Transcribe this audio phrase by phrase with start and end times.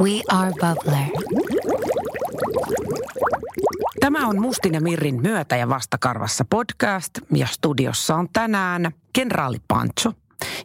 [0.00, 1.04] We are Bubbler.
[4.00, 10.12] Tämä on Mustin ja Mirrin myötä ja vastakarvassa podcast ja studiossa on tänään kenraali Pancho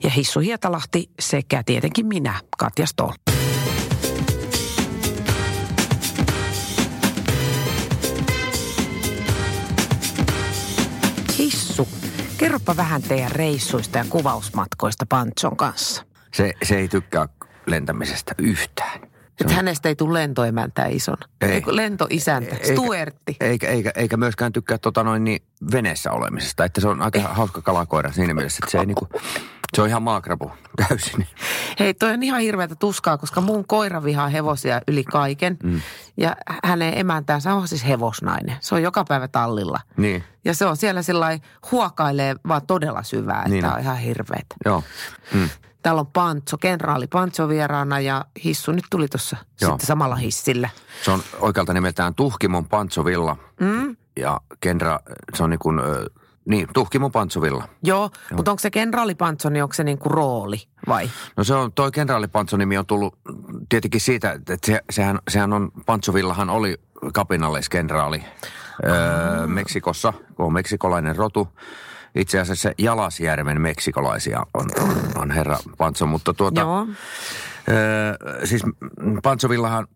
[0.04, 3.12] ja Hissu Hietalahti sekä tietenkin minä, Katja Stoll.
[11.38, 11.88] Hissu,
[12.38, 16.04] kerropa vähän teidän reissuista ja kuvausmatkoista Panchon kanssa.
[16.34, 17.28] Se, se ei tykkää
[17.66, 19.17] lentämisestä yhtään.
[19.42, 21.18] Että hänestä ei tule lentoemäntää ison.
[21.42, 21.52] Ei.
[21.52, 21.64] Ei.
[21.66, 23.36] Lentoisäntä, Eikä- Stuertti.
[23.40, 26.66] Eikä, eikä, eikä myöskään tykkää tota noin niin veneessä olemisesta.
[26.66, 29.08] Että se on aika hauska kalakoira siinä mielessä, että se ei niinku,
[29.76, 30.52] se on ihan maakrapu
[30.88, 31.28] täysin.
[31.80, 35.58] Hei, toi on ihan hirveätä tuskaa, koska mun koira vihaa hevosia yli kaiken.
[35.64, 35.82] Mm.
[36.18, 38.56] Ja hänen emäntäänsä on siis hevosnainen.
[38.60, 39.80] Se on joka päivä tallilla.
[39.98, 41.40] Niin, Ja se on siellä sillä
[41.72, 43.74] huokailee vaan todella syvää, että Niin niin on.
[43.74, 44.56] on ihan hirveetä.
[44.66, 44.84] joo.
[45.34, 45.50] Mm.
[45.88, 50.70] Täällä on Pancho, kenraali Pancho vieraana ja Hissu nyt tuli tuossa sitten samalla hissillä.
[51.06, 53.38] Se on oikealta nimeltään Tuhkimon Pantsovilla.
[53.60, 53.96] Mm?
[54.20, 55.00] Ja Kendra,
[55.34, 55.80] se on niin kuin,
[56.46, 57.64] niin, Tuhkimon Pantsovilla.
[57.84, 58.10] Joo, Joo.
[58.36, 61.10] mutta onko se kenraali Pancho, niin onko se niinku rooli vai?
[61.38, 63.18] No se on, toi kenraali Pantso-nimi on tullut
[63.70, 66.78] tietenkin siitä, että se, sehän, sehän on, Pantsovillahan oli
[67.14, 68.24] kapinalliskenraali
[68.86, 71.48] öö, Meksikossa, kun on meksikolainen rotu.
[72.18, 76.88] Itse asiassa Jalasjärven meksikolaisia on, on, on herra Pantso, mutta tuota, Joo.
[77.70, 78.62] öö, siis
[79.24, 79.88] Pantsovillahan,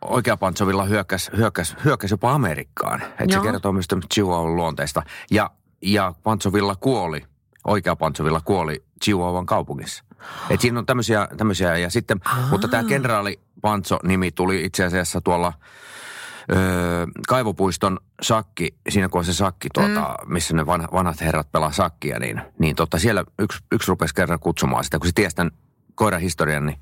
[0.00, 3.02] oikea Pantsovilla hyökkäsi, hyökkäsi, hyökkäsi jopa Amerikkaan.
[3.02, 5.02] Että se kertoo myös Chihuahuan luonteesta.
[5.30, 5.50] Ja,
[5.82, 7.24] ja Pantsovilla kuoli,
[7.64, 10.04] oikea Pantsovilla kuoli Chihuahuan kaupungissa.
[10.50, 12.20] Et siinä on tämmöisiä, tämmöisiä ja sitten,
[12.50, 15.52] mutta tämä kenraali Pantso-nimi tuli itse asiassa tuolla
[16.52, 20.32] öö, Kaivopuiston sakki, siinä kun on se sakki, tuota, mm.
[20.32, 24.40] missä ne vanhat, vanhat herrat pelaa sakkia, niin, niin tota, siellä yksi, yksi rupesi kerran
[24.40, 25.52] kutsumaan sitä, kun se tiesi tämän
[25.94, 26.80] koiran historian, niin,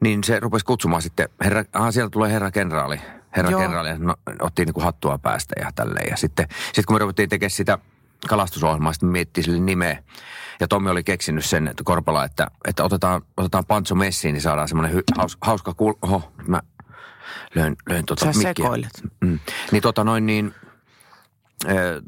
[0.00, 3.00] niin se rupesi kutsumaan sitten, herra, aha, sieltä tulee herra kenraali,
[3.36, 3.60] herra Joo.
[3.60, 6.10] kenraali, ja no, otti niin kuin hattua päästä ja tälleen.
[6.10, 7.78] Ja sitten, sitten kun me ruvettiin tekemään sitä
[8.28, 10.02] kalastusohjelmaa, sitten miettii sille nimeä.
[10.60, 14.68] Ja Tommi oli keksinyt sen että Korpela, että, että otetaan, otetaan Pantso messiin, niin saadaan
[14.68, 15.94] semmoinen hy, haus, hauska kuul...
[16.02, 16.60] Oho, mä
[17.54, 18.42] löin, löin tota Sä mikkiä.
[18.42, 19.02] sekoilet.
[19.20, 19.38] Mm.
[19.72, 20.54] Niin tota noin niin,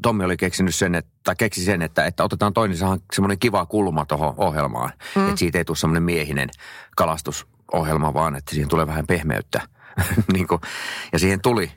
[0.01, 3.65] Tommi oli keksinyt sen, että, tai keksi sen, että, että otetaan toinen saadaan semmoinen kiva
[3.65, 4.91] kulma tuohon ohjelmaan.
[5.15, 5.23] Mm.
[5.23, 6.49] Että siitä ei tule semmoinen miehinen
[6.95, 9.61] kalastusohjelma, vaan että siihen tulee vähän pehmeyttä.
[10.33, 10.61] niin kuin,
[11.13, 11.71] ja siihen tuli.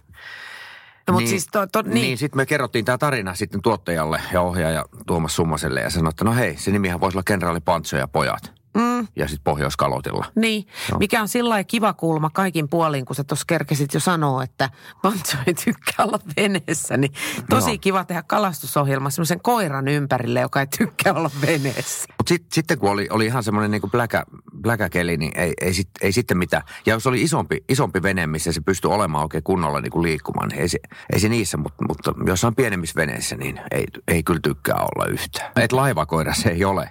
[1.06, 4.20] No, mutta siis to, to, niin, niin, niin sitten me kerrottiin tämä tarina sitten tuottajalle
[4.32, 7.96] ja ohjaaja Tuomas Summaselle ja sanoi, että no hei, se nimihän voisi olla kenraali Pantso
[7.96, 8.57] ja pojat.
[8.76, 9.06] Mm.
[9.16, 10.26] Ja sitten Pohjoiskalotilla.
[10.34, 10.98] Niin, Joo.
[10.98, 14.70] mikä on sillä kiva kulma kaikin puolin, kun sä tuossa kerkesit jo sanoa, että
[15.02, 17.12] Pancho ei tykkää olla veneessä, niin
[17.50, 17.78] tosi Joo.
[17.80, 22.06] kiva tehdä kalastusohjelma semmoisen koiran ympärille, joka ei tykkää olla veneessä.
[22.18, 24.24] Mutta sit, sitten kun oli, oli ihan semmoinen niinku pläkä,
[24.62, 26.62] pläkäkeli, niin ei, ei, sit, ei sitten mitään.
[26.86, 30.60] Ja jos oli isompi, isompi vene, missä se pystyi olemaan oikein kunnolla niinku liikkumaan, niin
[30.60, 30.78] ei se,
[31.12, 35.52] ei se niissä, mutta, mutta jossain pienemmissä veneissä, niin ei, ei kyllä tykkää olla yhtään.
[35.56, 36.90] Et laivakoira se ei ole.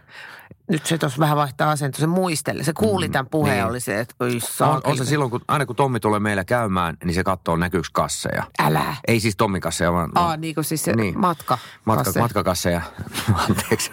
[0.70, 2.64] Nyt se tuossa vähän vaihtaa asento, se muisteli.
[2.64, 3.66] Se kuuli tämän puheen, niin.
[3.66, 6.98] oli se, että oi On, on se silloin, kun, aina kun Tommi tulee meillä käymään,
[7.04, 8.44] niin se katsoo näkyykö kasseja.
[8.60, 8.96] Älä.
[9.08, 10.12] Ei siis Tommin kasseja, vaan...
[10.16, 11.20] Aa, niin kuin siis se Niin.
[11.20, 11.58] matka.
[11.86, 12.82] Matka, matkakasseja,
[13.50, 13.92] anteeksi.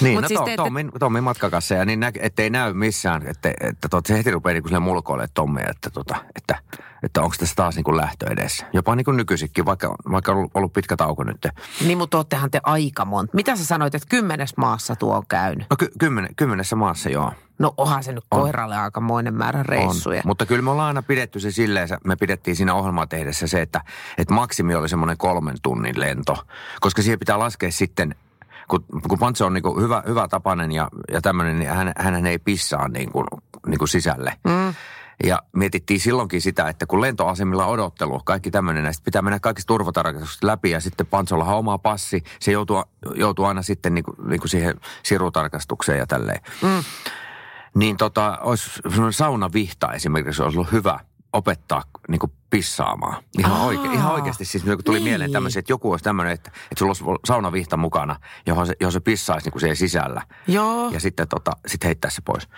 [0.00, 3.26] niin, Mut no siis to, te ette- Tommin, Tommin matkakasseja, niin nä, ettei näy missään,
[3.26, 7.34] että, että tot, se heti rupeaa niin kuin mulkoille Tommia, että, tota, että, että onko
[7.38, 8.66] tässä taas niin kuin lähtö edessä.
[8.72, 11.48] Jopa niin kuin nykyisinkin, vaikka, vaikka on ollut- pitkä tauko nyt.
[11.86, 13.34] Niin, mutta oottehan te aika monta.
[13.36, 15.66] Mitä sä sanoit, että kymmenes maassa tuo on käynyt?
[15.70, 17.32] No ky, kymmenen, kymmenessä maassa joo.
[17.58, 18.40] No onhan se nyt On.
[18.40, 20.18] koiralle aikamoinen määrä reissuja.
[20.18, 20.22] On.
[20.26, 23.80] Mutta kyllä me ollaan aina pidetty se silleen, me pidettiin siinä ohjelmaa tehdessä se, että,
[24.18, 26.36] että maksimi oli semmoinen kolmen tunnin lento.
[26.80, 28.14] Koska siihen pitää laskea sitten,
[28.68, 32.38] kun, kun Pantse on niin hyvä, hyvä tapainen ja, ja tämmöinen, niin hän, hän ei
[32.38, 33.26] pissaa niin kuin,
[33.66, 34.36] niin kuin sisälle.
[34.44, 34.74] Mm.
[35.24, 40.44] Ja mietittiin silloinkin sitä, että kun lentoasemilla odottelu, kaikki tämmöinen, näistä pitää mennä kaikki turvatarkastukset
[40.44, 42.22] läpi ja sitten Pantsolla on oma passi.
[42.40, 42.84] Se joutuu,
[43.14, 46.40] joutuu aina sitten niin kuin, niin kuin siihen sirutarkastukseen ja tälleen.
[46.62, 46.84] Mm.
[47.74, 48.70] Niin tota, olisi
[49.10, 51.00] saunavihta esimerkiksi olisi ollut hyvä
[51.32, 53.22] opettaa niin kuin pissaamaan.
[53.38, 55.04] Ihan, Aa, oike, ihan oikeasti siis kun tuli niin.
[55.04, 58.16] mieleen tämmöisiä, että joku olisi tämmöinen, että, että sulla olisi saunavihta mukana,
[58.46, 60.22] johon se, johon se pissaisi niin kuin siellä sisällä.
[60.48, 62.48] Joo, Ja sitten tota, sit heittää se pois.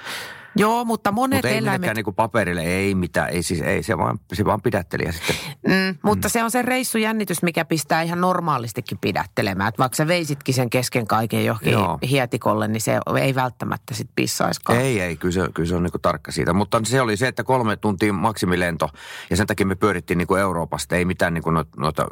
[0.57, 1.95] Joo, mutta monet Mutta ei eläimet...
[1.95, 5.37] niin kuin paperille, ei mitään, ei siis, ei, se vaan, se vaan pidätteli ja sitten.
[5.69, 9.69] Mm, mutta se on se reissujännitys, mikä pistää ihan normaalistikin pidättelemään.
[9.69, 11.99] Että vaikka sä veisitkin sen kesken kaiken johonkin Joo.
[12.11, 14.79] hietikolle, niin se ei välttämättä sit pissaiskaan.
[14.79, 16.53] Ei, ei, kyllä se, kyllä se on niin kuin tarkka siitä.
[16.53, 18.91] Mutta se oli se, että kolme tuntia maksimilento
[19.31, 20.97] ja sen takia me pyörittiin niin kuin Euroopasta.
[20.97, 22.07] Ei mitään niin kuin noita, noita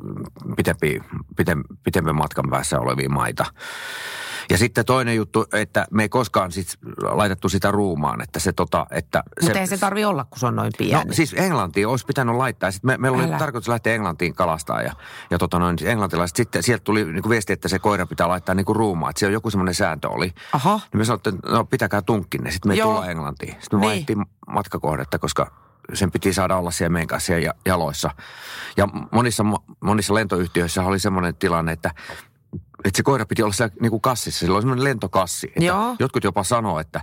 [0.57, 1.01] pitempi,
[1.37, 3.45] pitem, pitemmän matkan päässä olevia maita.
[4.51, 8.21] Ja sitten toinen juttu, että me ei koskaan sit laitettu sitä ruumaan.
[8.33, 11.05] Et että se tota, että Mutta ei se tarvi olla, kun se on noin pieni.
[11.05, 12.71] No siis Englantiin olisi pitänyt laittaa.
[12.71, 13.39] Sitten me, meillä oli Älä.
[13.39, 14.93] tarkoitus lähteä Englantiin kalastaa ja,
[15.31, 16.37] ja tota noin, englantilaiset.
[16.37, 19.11] Sitten sieltä tuli niin kuin viesti, että se koira pitää laittaa niin kuin ruumaan.
[19.11, 20.33] Että siellä joku semmoinen sääntö oli.
[20.53, 20.81] Aha.
[20.93, 22.51] Niin me sanottiin, että no pitäkää tunkkinne.
[22.51, 23.53] Sitten me ei tulla Englantiin.
[23.61, 23.89] Sitten me Niin.
[23.89, 25.53] vaihdettiin matkakohdetta, koska
[25.95, 28.11] sen piti saada olla siellä meidän kanssa siellä ja- jaloissa.
[28.77, 29.45] Ja monissa,
[29.81, 31.91] monissa lentoyhtiöissä oli semmoinen tilanne, että
[32.85, 34.41] että se koira piti olla siellä niin kuin kassissa.
[34.41, 35.47] Sillä oli semmoinen lentokassi.
[35.47, 35.97] Että Joo.
[35.99, 37.01] Jotkut jopa sanoo, että,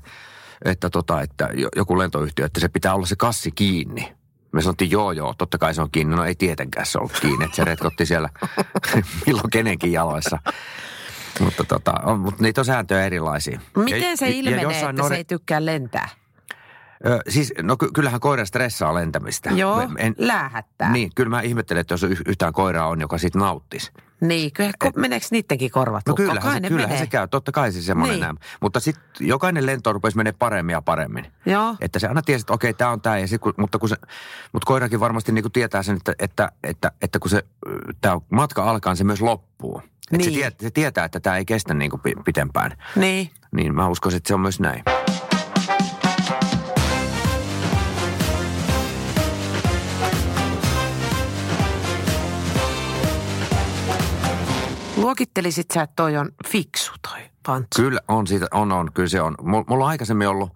[0.66, 4.14] että, tota, että jo- joku lentoyhtiö, että se pitää olla se kassi kiinni.
[4.52, 6.16] Me sanottiin, joo joo, totta kai se on kiinni.
[6.16, 8.30] No ei tietenkään se ollut kiinni, että se retkotti siellä
[9.26, 10.38] milloin kenenkin jaloissa.
[11.40, 13.60] Mutta, tota, on, mutta niitä on sääntöjä erilaisia.
[13.78, 16.10] Miten Ja- se ja ilmenee, jossain että se ei tykkää lentää?
[17.06, 19.50] Ö, siis, no ky- kyllähän koira stressaa lentämistä.
[19.50, 20.92] Joo, Me- en- läähättää.
[20.92, 23.92] Niin, kyllä mä ihmettelen, että jos yhtään koiraa on, joka siitä nauttisi.
[24.22, 27.00] Niin, kyllä, ko, meneekö niidenkin korvat No kyllähän, Kai se, kyllähän menee.
[27.06, 28.22] se käy, totta kai se semmoinen Niin.
[28.22, 28.38] näin.
[28.62, 31.26] Mutta sitten jokainen lento rupesi menee paremmin ja paremmin.
[31.46, 31.76] Joo.
[31.82, 33.18] Että se aina tiesi, että okei, tämä on tämä.
[33.20, 33.96] Ja sit, kun, mutta, kun se,
[34.54, 37.44] mutta koirakin varmasti niin kuin tietää sen, että, että, että, että kun se
[38.02, 39.82] tämä matka alkaa, niin se myös loppuu.
[40.12, 40.24] Niin.
[40.24, 42.72] se, tie, se tietää, että tämä ei kestä niin kuin pi- pitempään.
[42.96, 43.30] Niin.
[43.52, 44.84] Niin mä uskon, että se on myös näin.
[55.02, 57.82] Luokittelisit sä, että toi on fiksu toi pantsu?
[57.82, 59.36] Kyllä on siitä, on, on, kyllä se on.
[59.42, 60.50] Mulla, on aikaisemmin ollut,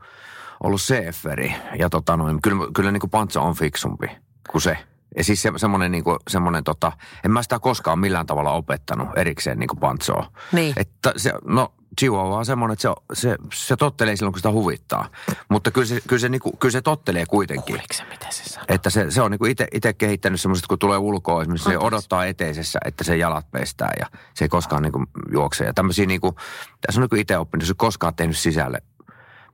[0.64, 4.08] ollut CFRi ja tota noin, kyllä, kyllä niin kuin Pantsa on fiksumpi
[4.52, 4.78] kuin se.
[5.18, 6.92] Ja siis se, semmoinen, niin kuin, semmoinen tota,
[7.26, 10.32] en mä sitä koskaan millään tavalla opettanut erikseen niin kuin Pantsoa.
[10.52, 10.74] Niin.
[10.78, 12.82] Että se, no Chihuahua on semmoinen, että
[13.14, 15.08] se, se, se tottelee silloin, kun sitä huvittaa.
[15.50, 17.76] Mutta kyllä se, kyllä se, niin kuin, kyllä se tottelee kuitenkin.
[17.76, 18.66] Kuuliko se, mitä se sanoo?
[18.70, 22.80] Että se, se on niinku itse kehittänyt semmoiset, kun tulee ulkoa, esimerkiksi se odottaa eteisessä,
[22.86, 25.64] että se jalat pestää ja se ei koskaan niinku juokse.
[25.66, 26.36] Ja tämmöisiä niinku,
[26.82, 28.82] tässä on niinku itse oppinut, se ei koskaan tehnyt sisälle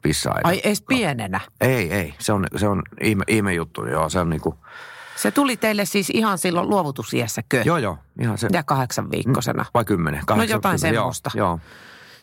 [0.01, 0.39] pissaa.
[0.43, 1.39] Ai edes pienenä.
[1.61, 4.55] Ei, ei, se on, se on ihme, ihme juttu, joo, se on niinku,
[5.15, 7.61] Se tuli teille siis ihan silloin luovutusiässäkö?
[7.65, 9.65] joo joo, ihan se, Ja kahdeksan viikkosena.
[9.73, 11.31] vai kymmenen, kahdeksan, jotain kymmenen, semmoista.
[11.35, 11.59] Joo, joo,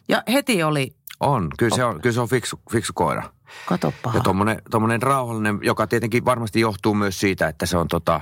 [0.08, 3.23] Ja heti oli, on, kyllä se on, kyllä se on fiksu, fiksu koira.
[3.67, 4.12] katoppa.
[4.14, 8.20] Ja tommonen, tommonen rauhallinen, joka tietenkin varmasti johtuu myös siitä, että se on tota,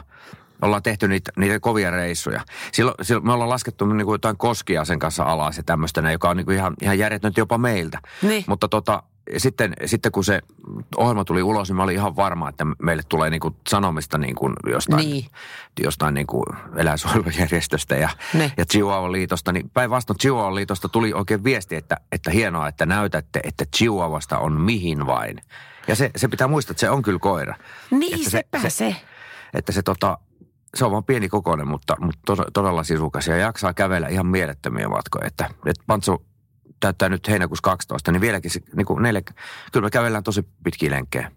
[0.63, 2.41] ollaan tehty niitä, niitä kovia reissuja.
[2.73, 6.31] Silloin, silloin me ollaan laskettu niin kuin jotain koskia sen kanssa alas ja tämmöistä, joka
[6.31, 7.99] on niin kuin ihan, ihan järjetöntä jopa meiltä.
[8.23, 8.45] Niin.
[8.47, 9.03] Mutta tota,
[9.37, 10.41] sitten, sitten kun se
[10.97, 14.35] ohjelma tuli ulos, niin mä olin ihan varma, että meille tulee niin kuin sanomista niin
[14.35, 15.27] kuin jostain, Niin.
[15.83, 16.45] jostain niin kuin
[16.77, 18.53] eläinsuojelujärjestöstä ja, Ne.
[18.57, 19.53] ja Chihuahua-liitosta.
[19.53, 25.07] Niin päinvastoin Chihuahua-liitosta tuli oikein viesti, että, että hienoa, että näytätte, että Chihuahuasta on mihin
[25.07, 25.41] vain.
[25.89, 27.55] Ja se, se pitää muistaa, että se on kyllä koira.
[27.91, 28.97] Niin, Että sepä se.
[29.55, 30.19] Että se tota,
[30.75, 34.89] se on vaan pieni kokoinen, mutta, mutta to- todella sisukas ja jaksaa kävellä ihan mielettömiä
[34.89, 35.27] matkoja.
[35.27, 36.25] Että, että Pantsu
[36.85, 39.23] täyttää nyt heinäkuussa 12, niin vieläkin se, niin kuin neljä,
[39.73, 41.31] kyllä me kävellään tosi pitkiä lenkkejä.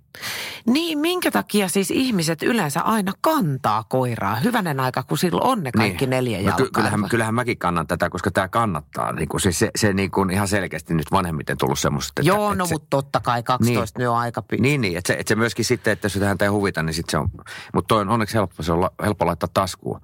[0.65, 4.35] Niin, minkä takia siis ihmiset yleensä aina kantaa koiraa?
[4.35, 6.09] Hyvänen aika, kun silloin on ne kaikki niin.
[6.09, 6.65] neljä no, jalkaa.
[6.65, 9.13] ky- kyllähän, kyllähän mäkin kannan tätä, koska tämä kannattaa.
[9.13, 12.21] Niin kuin, siis se, se niin kuin ihan selkeästi nyt vanhemmiten tullut semmoista.
[12.21, 14.03] Että, Joo, että no se, mutta totta kai 12 niin.
[14.03, 16.45] nyt on aika pi- Niin, niin että se, että se myöskin sitten, että jos häntä
[16.45, 17.29] ei huvita, niin sitten se on,
[17.73, 20.01] mutta toi on onneksi helppo, se on la- helppo laittaa taskuun.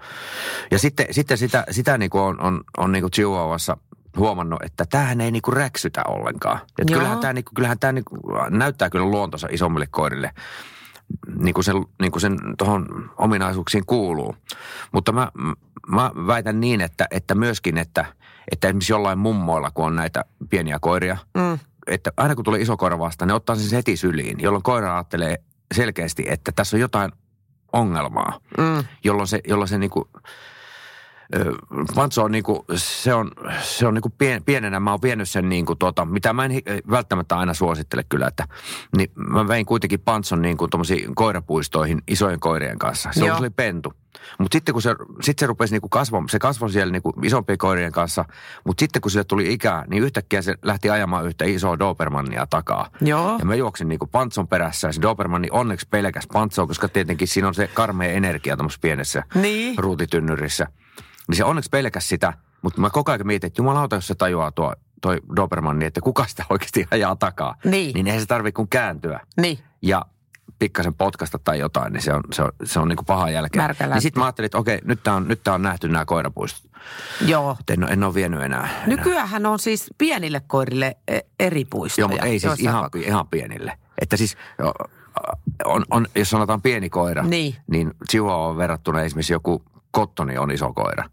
[0.72, 3.78] Ja sitten, sitten sitä, sitä niin kuin on, on, on niin kuin Chihuahuassa
[4.18, 6.60] huomannut, että tämähän ei niin kuin räksytä ollenkaan.
[6.80, 6.98] Et Joo.
[7.00, 10.32] kyllähän tämä, niin kuin, kyllähän tämä niin kuin, näyttää kyllä luontonsa isommille koirille,
[11.40, 14.36] niin kuin sen, niin kuin sen tuohon ominaisuuksiin kuuluu.
[14.92, 15.32] Mutta mä,
[15.88, 18.06] mä väitän niin, että, että myöskin, että,
[18.52, 21.60] että esimerkiksi jollain mummoilla, kun on näitä pieniä koiria, Mm.
[21.88, 25.38] että aina kun tulee iso koira vastaan, ne ottaa sen heti syliin, jolloin koira ajattelee
[25.74, 27.12] selkeästi, että tässä on jotain
[27.74, 28.84] ongelmaa, Mm.
[29.04, 30.10] jolloin se, jolloin se niinku,
[31.96, 35.76] Vantso on niinku, se on, se on niinku pien, pienenä, mä oon vienyt sen niinku
[35.76, 36.52] tota, mitä mä en
[36.90, 38.48] välttämättä aina suosittele kyllä, että
[38.98, 40.68] niin mä vein kuitenkin Pantson niinku
[41.16, 43.10] koirapuistoihin isojen koirien kanssa.
[43.14, 43.38] Se Joo.
[43.38, 43.94] oli pentu.
[44.40, 47.92] Mutta sitten kun se, sit se rupesi niinku kasvamaan, se kasvoi siellä niinku isompien koirien
[47.92, 48.26] kanssa,
[48.66, 52.90] mutta sitten kun sille tuli ikää, niin yhtäkkiä se lähti ajamaan yhtä isoa Dobermannia takaa.
[53.02, 53.36] Joo.
[53.40, 57.48] Ja mä juoksin niinku Pantson perässä ja se Dobermanni onneksi pelkäs Pantsoa, koska tietenkin siinä
[57.48, 59.78] on se karmea energia tuommoisessa pienessä Niin.
[59.78, 60.68] ruutitynnyrissä.
[61.28, 64.52] Niin se onneksi pelkäs sitä, mutta mä koko ajan mietin, että jumalauta, jos se tajuaa
[64.52, 67.56] tuo, toi Dobermanni, että kuka sitä oikeasti ajaa takaa.
[67.66, 67.94] Niin.
[67.94, 69.60] Niin eihän se tarvitse kuin kääntyä Niin.
[69.82, 70.06] ja
[70.60, 73.64] pikkasen potkasta tai jotain, niin se on, se on, se on niin kuin paha jälkeen.
[73.64, 76.06] Märkä Niin sitten mä ajattelin, että okei, nyt tää on, nyt tää on nähty nämä
[76.06, 76.72] koirapuistot.
[77.26, 77.58] Joo.
[77.60, 78.60] Et En, en ole vienyt enää.
[78.60, 78.84] enää.
[78.88, 82.04] Nykyäänhän on siis pienille koirille e, eri puistoja.
[82.04, 83.78] Joo, mutta ei siis ihan, pi- ihan pienille.
[84.02, 84.38] Että siis
[85.66, 87.56] on, on, jos sanotaan pieni koira, Niin.
[87.68, 89.64] niin Chihuahua verrattuna esimerkiksi joku
[89.94, 91.04] kottoni on iso koira.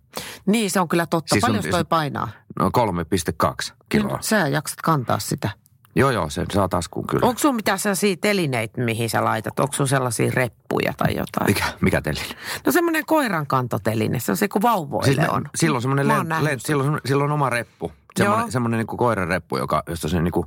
[0.46, 1.32] Niin, se on kyllä totta.
[1.34, 2.28] Siis on- Paljon toi painaa?
[2.58, 4.08] No 3,2 kiloa.
[4.08, 5.50] Kyllä Sä jaksat kantaa sitä.
[5.96, 7.26] Joo, joo, se saa taskuun kyllä.
[7.26, 9.60] Onko sulla mitään sellaisia telineitä, mihin sä laitat?
[9.60, 11.46] Onko sulla sellaisia reppuja tai jotain?
[11.46, 12.26] Mikä, mikä teline?
[12.66, 15.44] No semmoinen koiran kantoteline, se on se kuin vauvoille Siis me- on.
[15.54, 16.60] Silloin semmoinen len, sen.
[16.60, 17.92] silloin, silloin oma reppu.
[18.16, 20.46] Semmoinen, semmoinen niin koiran reppu, joka, josta se niin kuin,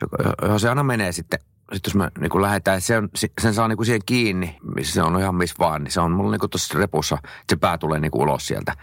[0.00, 1.38] joka, johon se aina menee sitten.
[1.72, 3.08] Sitten jos me niin kuin lähdetään, se on,
[3.40, 6.10] sen saa niin kuin siihen kiinni, missä se on ihan missä vaan, niin se on
[6.12, 8.76] mulla niin tuossa repussa, että se pää tulee niin kuin ulos sieltä.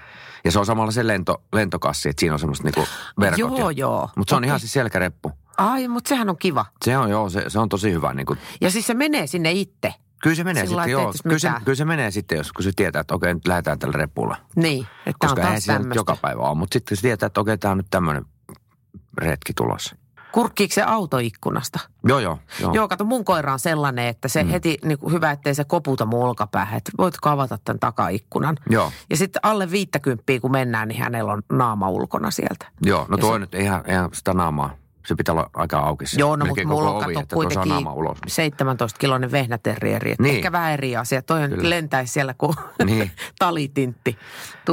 [0.45, 2.87] Ja se on samalla se lento, lentokassi, että siinä on semmoista niin kuin
[3.19, 3.39] verkot.
[3.39, 4.09] Joo, ja, joo.
[4.17, 5.31] Mutta se on ihan siis selkäreppu.
[5.57, 6.65] Ai, mutta sehän on kiva.
[6.85, 8.13] Se on joo, se, se on tosi hyvä.
[8.13, 9.93] Niin kuin, Ja siis se menee sinne itse.
[10.23, 11.13] kyllä se menee Sillä sitten, joo.
[11.23, 13.97] Kyllä se, kyllä se menee sitten, jos kun se tietää, että okei, nyt lähdetään tällä
[13.97, 14.37] repulla.
[14.55, 15.95] Niin, että Koska on taas tämmöistä.
[15.99, 18.25] joka päivä ole, mutta sitten se tietää, että okei, tämä on nyt tämmöinen
[19.17, 19.95] retki tulossa.
[20.33, 21.79] Kurkkiiko se autoikkunasta?
[22.07, 22.39] Joo, joo.
[22.61, 22.73] joo.
[22.73, 24.49] Joo, kato mun koira on sellainen, että se mm.
[24.49, 26.77] heti niin kuin hyvä, ettei se koputa mun olkapäähän.
[26.77, 28.57] Että voitko avata tämän takaikkunan?
[28.69, 32.65] Joo, Ja sitten alle viittäkymppiä kun mennään, niin hänellä on naama ulkona sieltä.
[32.85, 33.05] joo.
[33.09, 34.75] No Ja tuo se- nyt ihan, ihan sitä naamaa.
[35.05, 36.05] Se pitää olla aika auki.
[36.07, 38.17] se- Joo, no mutta mulla on kato kuitenkin naama ulos.
[38.27, 40.11] 17-kiloinen vehnäterrieri.
[40.11, 40.35] Että Niin.
[40.35, 41.21] Ehkä vähän eri asia.
[41.21, 42.53] Toi on lentäisi siellä kuin
[42.85, 43.11] Niin.
[43.39, 44.17] talitintti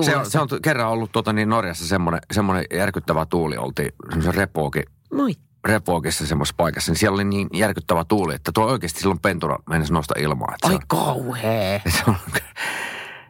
[0.03, 3.57] Se on, se on kerran ollut tuota, niin Norjassa semmoinen, semmoinen järkyttävä tuuli.
[3.57, 4.83] Oltiin semmoisen repookin,
[5.15, 5.33] Moi.
[5.65, 6.93] Repookissa semmoisessa paikassa.
[6.93, 10.55] Niin siellä oli niin järkyttävä tuuli, että tuo oikeasti silloin pentura mennessä nosta ilmaa.
[10.55, 11.81] Että Ai on- kauhea.
[12.09, 12.17] on,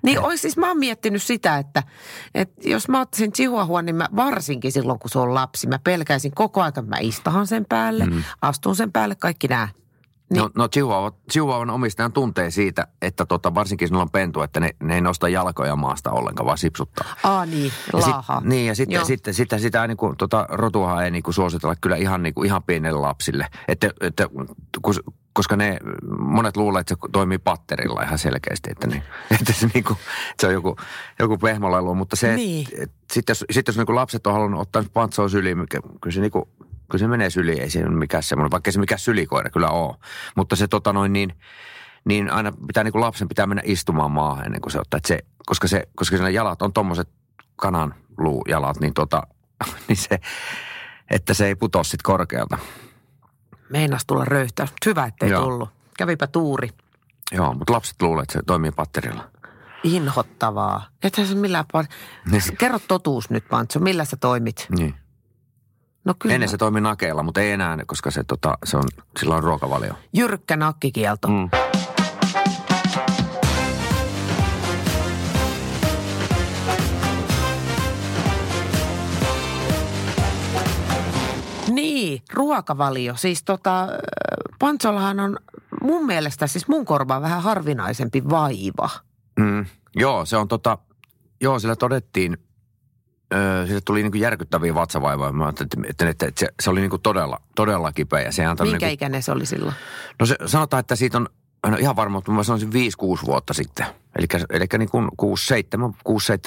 [0.03, 1.83] Niin ois siis mä oon miettinyt sitä, että,
[2.35, 6.33] että jos mä ottaisin chihuahuan, niin mä varsinkin silloin, kun se on lapsi, mä pelkäisin
[6.35, 8.23] koko ajan, mä istahan sen päälle, mm.
[8.43, 9.69] astun sen päälle, kaikki nämä.
[10.31, 10.39] Niin.
[10.43, 14.71] No, no Chihuahua, Chihuahuan omistajan tuntee siitä, että tota, varsinkin sinulla on pentu, että ne,
[14.83, 17.07] ne ei nosta jalkoja maasta ollenkaan, vaan sipsuttaa.
[17.25, 18.43] Aa niin, Ja sit- laaha.
[18.45, 19.05] niin, ja sitten Joo.
[19.05, 22.47] sitten sitä, sitä niin kuin, tota, rotuahan ei niin kuin suositella kyllä ihan, niin kuin,
[22.47, 23.47] ihan pienelle lapsille.
[23.69, 24.29] Että, että,
[24.83, 25.01] kus,
[25.33, 25.79] koska ne,
[26.19, 29.03] monet luulee, että se toimii patterilla ihan selkeästi, että, niin,
[29.41, 29.97] että se, niin kuin,
[30.31, 30.77] että se on joku,
[31.19, 31.95] joku pehmolelu.
[31.95, 32.67] Mutta se, Niin.
[32.79, 36.21] et, sitten jos, sit jos niin kuin lapset on halunnut ottaa pantsoa syliin, kyllä se
[36.21, 36.45] niin kuin,
[36.91, 39.69] kyllä se menee syliin, ei se ole mikään semmoinen, vaikka ei se mikään sylikoira kyllä
[39.69, 39.97] ole.
[40.37, 41.35] Mutta se tota noin niin,
[42.05, 44.99] niin aina pitää niin kuin lapsen pitää mennä istumaan maahan ennen kuin se ottaa.
[44.99, 47.09] Että se, koska, se, koska siinä jalat on tommoset
[47.57, 49.23] kanan luujalat, niin, tota,
[49.89, 50.21] niin se,
[51.11, 52.59] että se ei putoa sit korkealta.
[53.71, 54.71] Meinas tulla röyhtäys.
[54.87, 55.43] Hyvä, ettei Joo.
[55.43, 55.69] tullut.
[55.97, 56.69] Kävipä tuuri.
[57.33, 59.31] Joo, mutta lapset luulee, että se toimii patterilla.
[59.83, 60.87] Inhottavaa.
[61.03, 61.65] Ethän se millään.
[62.31, 62.43] Niin.
[62.59, 63.81] Kerro totuus nyt, Pantso.
[63.81, 64.67] Millä sä toimit?
[64.77, 64.95] Niin.
[66.11, 66.35] No kyllä.
[66.35, 68.83] Ennen se toimi nakeella, mutta ei enää, koska se, tota, se on,
[69.19, 69.95] sillä on ruokavalio.
[70.13, 71.29] Jyrkkä nakkikielto.
[71.29, 71.51] Mm.
[81.75, 83.17] Niin, ruokavalio.
[83.17, 83.89] Siis tota,
[84.59, 85.37] Pantsollahan on
[85.83, 88.91] mun mielestä, siis mun korvaan vähän harvinaisempi vaiva.
[89.41, 89.67] Mm.
[89.97, 90.79] Joo, se on tota,
[91.41, 92.39] joo, sillä todettiin,
[93.35, 95.33] öö, sille tuli niinku järkyttäviä vatsavaivoja.
[95.33, 98.21] Mä ajattelin, että, että, että se, se, oli niinku todella, todella kipeä.
[98.21, 99.75] Ja se Minkä niinku, ikäinen se oli silloin?
[100.21, 101.29] No se, sanotaan, että siitä on,
[101.67, 103.87] ole ihan varma, mutta mä sanoisin 5-6 vuotta sitten.
[104.19, 105.09] Eli, niin kuin 6-7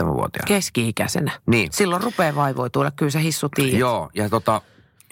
[0.05, 0.47] vuotiaana.
[0.47, 1.31] Keski-ikäisenä.
[1.45, 1.69] Niin.
[1.71, 3.79] Silloin rupeaa vaivoituilla, kyllä se hissu tiedät.
[3.79, 4.61] Joo, ja tota,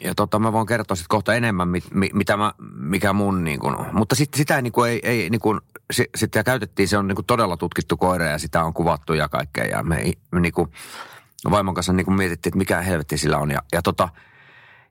[0.03, 3.59] ja tota, mä voin kertoa sitten kohta enemmän, mit, mi, mitä mä, mikä mun niin
[3.59, 5.61] kuin, mutta sit, sitä ei, niin kuin, ei, ei niin kuin,
[5.91, 9.29] si, sitä käytettiin, se on niin kuin todella tutkittu koira ja sitä on kuvattu ja
[9.29, 10.71] kaikkea ja me, niin kuin,
[11.50, 14.10] vaimon kanssa niin kuin mietittiin, että mikä helvetti sillä on ja, ja tota,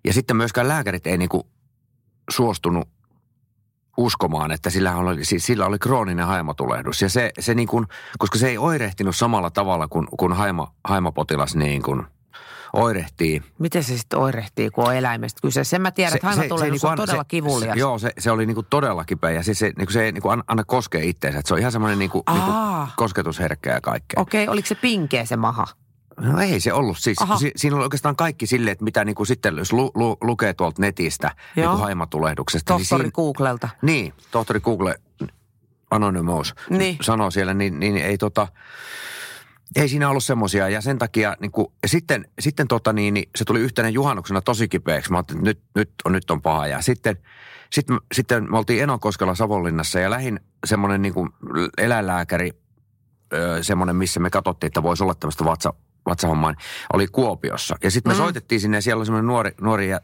[0.05, 1.43] ja sitten myöskään lääkärit ei niin kuin
[2.31, 2.89] suostunut
[3.97, 7.03] uskomaan, että sillä oli, sillä oli krooninen haimotulehdus.
[7.03, 7.87] Ja se, se niin kuin,
[8.19, 12.07] koska se ei oirehtinut samalla tavalla kuin, kuin haima, haimapotilas niin kuin
[12.73, 13.43] oirehtii.
[13.59, 15.65] Miten se sitten oirehtii, kun on eläimestä kyse?
[15.65, 17.75] Sen mä tiedän, että haimatulehdus niinku on anna- todella se, kivulias.
[17.75, 20.29] Se, joo, se, se oli niinku todella kipeä ja siis se, niinku se ei niinku
[20.29, 21.41] anna, anna koskea itseensä.
[21.45, 22.93] Se on ihan semmoinen niinku, niinku Aa.
[22.97, 24.23] kosketusherkkä ja kaikkea.
[24.23, 25.67] Okei, oliko se pinkeä se maha?
[26.17, 26.99] No ei se ollut.
[26.99, 27.37] Siis, Aha.
[27.39, 30.83] si, siinä oli oikeastaan kaikki silleen, että mitä niinku sitten, jos lu, lu, lukee tuolta
[30.83, 31.67] netistä Joo.
[31.67, 32.69] niinku haimatulehduksesta.
[32.69, 33.69] Tohtori niin, siinä, Googlelta.
[33.83, 34.97] niin, tohtori Google
[35.91, 36.99] Anonymous Niin.
[37.03, 38.49] sanoo siellä, niin, niin ei tota,
[39.77, 43.31] ei siinä ollut semmoisia ja sen takia niin kuin, ja sitten, sitten tota niin, niin,
[43.37, 45.11] se tuli yhtenä juhannuksena tosi kipeäksi.
[45.11, 47.17] Mä ajattelin, että nyt, nyt, on, nyt on paha ja sitten,
[47.71, 51.29] sitten, sitten me oltiin Enonkoskella Savonlinnassa ja lähin semmoinen niin kuin
[51.79, 52.51] eläinlääkäri,
[53.63, 55.75] semmoinen missä me katsottiin, että voisi olla tämmöistä vatsa,
[56.07, 56.59] vatsahommaa, niin
[56.93, 57.77] oli Kuopiossa.
[57.83, 58.19] Ja sitten me Mm.
[58.23, 60.01] soitettiin sinne ja siellä oli semmoinen nuori, nuori jä,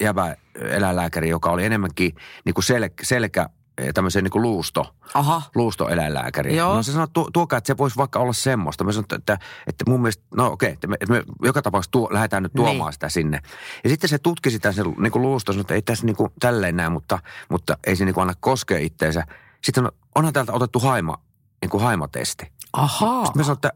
[0.00, 3.48] jäbä eläinlääkäri, joka oli enemmänkin niin kuin sel, selkä,
[3.94, 5.42] tämmöisen niin kuin luusto, Aha.
[5.54, 6.56] luustoeläinlääkäri.
[6.56, 6.74] Joo.
[6.74, 8.84] No se sanoi, että tuo, tuokaa, että se voisi vaikka olla semmoista.
[8.84, 12.08] Mä sanoin, että, että mun mielestä, no okei, että me, että me joka tapauksessa tuo,
[12.12, 12.92] lähdetään nyt tuomaan Niin.
[12.92, 13.40] sitä sinne.
[13.84, 16.32] Ja sitten se tutki sitä se niin kuin luusto, sanoi, että ei tässä niin kuin
[16.40, 17.18] tälleen näin, mutta,
[17.48, 19.24] mutta ei se niin kuin anna koskea itteensä.
[19.64, 21.18] Sitten sanoi, onhan täältä otettu haima,
[21.62, 22.52] niin kuin haimatesti.
[22.72, 23.24] Ahaa.
[23.24, 23.72] Sitten mä sanoin, että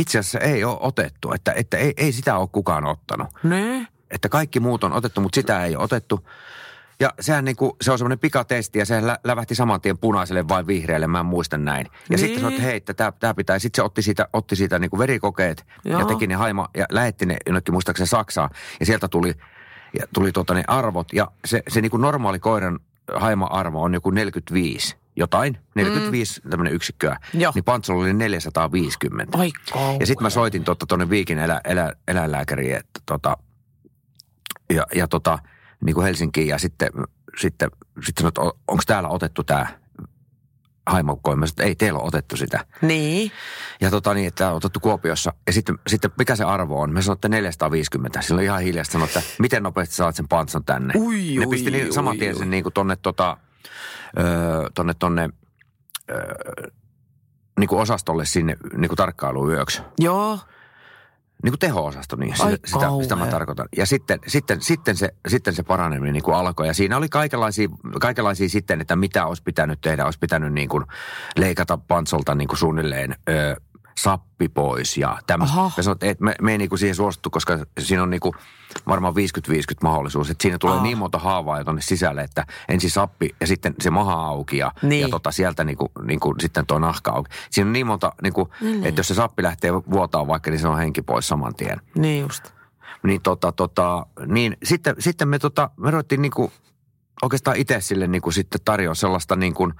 [0.00, 3.28] itse asiassa ei ole otettu, että, että ei, ei sitä ole kukaan ottanut.
[3.42, 3.86] Ne?
[4.10, 6.28] että kaikki muut on otettu, mutta sitä ei ole otettu.
[7.00, 10.66] Ja sehän niinku, se on semmoinen pikatesti ja se lä- lävähti saman tien punaiselle vai
[10.66, 11.86] vihreälle, mä en muista näin.
[11.86, 12.18] Ja Niin.
[12.18, 13.58] sitten sanoi, että hei, että tämä, tämä pitää.
[13.58, 16.00] Sitten se otti siitä, otti siitä niinku verikokeet Joo.
[16.00, 18.50] ja teki ne haima ja lähetti ne jonnekin muistaakseni Saksaan.
[18.80, 19.34] Ja sieltä tuli,
[19.98, 22.78] ja tuli tota ne arvot ja se, se niinku normaali koiran
[23.14, 26.50] haima-arvo on joku 45 jotain, 45 mm.
[26.50, 27.16] tämmöinen yksikköä.
[27.34, 27.52] Joo.
[27.54, 29.38] Niin Pantsolla oli 450.
[29.38, 29.50] Oi.
[30.00, 33.36] Ja sitten mä soitin tuonne Viikin elä, elä, eläinlääkäriin, että tota,
[34.74, 35.38] ja, ja tota,
[35.84, 36.90] niin kuin Helsinkiin ja sitten,
[37.36, 37.70] sitten,
[38.04, 39.66] sitten sanoin, että onko täällä otettu tämä
[40.86, 41.46] haimakoima.
[41.46, 42.64] Sitten ei teillä ole otettu sitä.
[42.82, 43.32] Niin.
[43.80, 45.32] Ja tota niin, että on otettu Kuopiossa.
[45.46, 46.92] Ja sitten, sitten mikä se arvo on?
[46.92, 48.22] Mä sanoin, että 450.
[48.22, 50.94] Silloin ihan hiljasta sanoin, että miten nopeasti saat sen pantsan tänne.
[50.96, 53.36] Ui, ne ui, pisti niin, saman tien sen niin kuin tonne, tota,
[54.18, 54.24] öö,
[54.74, 55.30] tonne, tonne
[56.10, 56.34] öö,
[57.58, 59.82] niin kuin osastolle sinne niin kuin tarkkailuyöksi.
[59.98, 60.38] Joo.
[61.42, 63.68] Niin kuin teho-osasto, niin Ai sitä, sitä, sitä mä tarkoitan.
[63.76, 66.66] Ja sitten, sitten, sitten, se, sitten se paraneminen niin kuin alkoi.
[66.66, 67.68] Ja siinä oli kaikenlaisia,
[68.00, 70.04] kaikenlaisia sitten, että mitä olisi pitänyt tehdä.
[70.04, 70.84] Olisi pitänyt niin kuin
[71.36, 73.56] leikata pantsolta niin kuin suunnilleen ö,
[74.02, 75.56] sappi pois ja tämmöistä.
[75.60, 75.70] Aha.
[75.76, 78.32] Ja sanoin, että me, me ei niin kuin siihen suostuttu, koska siinä on niin kuin
[78.88, 79.16] varmaan 50-50
[79.82, 80.30] mahdollisuus.
[80.30, 80.82] Että siinä tulee Ah.
[80.82, 84.72] niin monta haavaa jo tonne sisälle, että ensin sappi ja sitten se maha auki ja,
[84.82, 85.02] Niin.
[85.02, 87.30] ja tota, sieltä niin kuin, niin kuin sitten tuo nahka auki.
[87.50, 88.86] Siinä on niin monta, niin kuin, Niin.
[88.86, 91.80] että jos se sappi lähtee vuotaa vaikka, niin se on henki pois saman tien.
[91.94, 92.44] Niin just.
[93.02, 96.52] Niin, tota, tota, niin sitten, sitten me, tota, me ruvettiin niinku,
[97.22, 99.74] oikeastaan itse sille niinku sitten tarjoa sellaista niin kuin,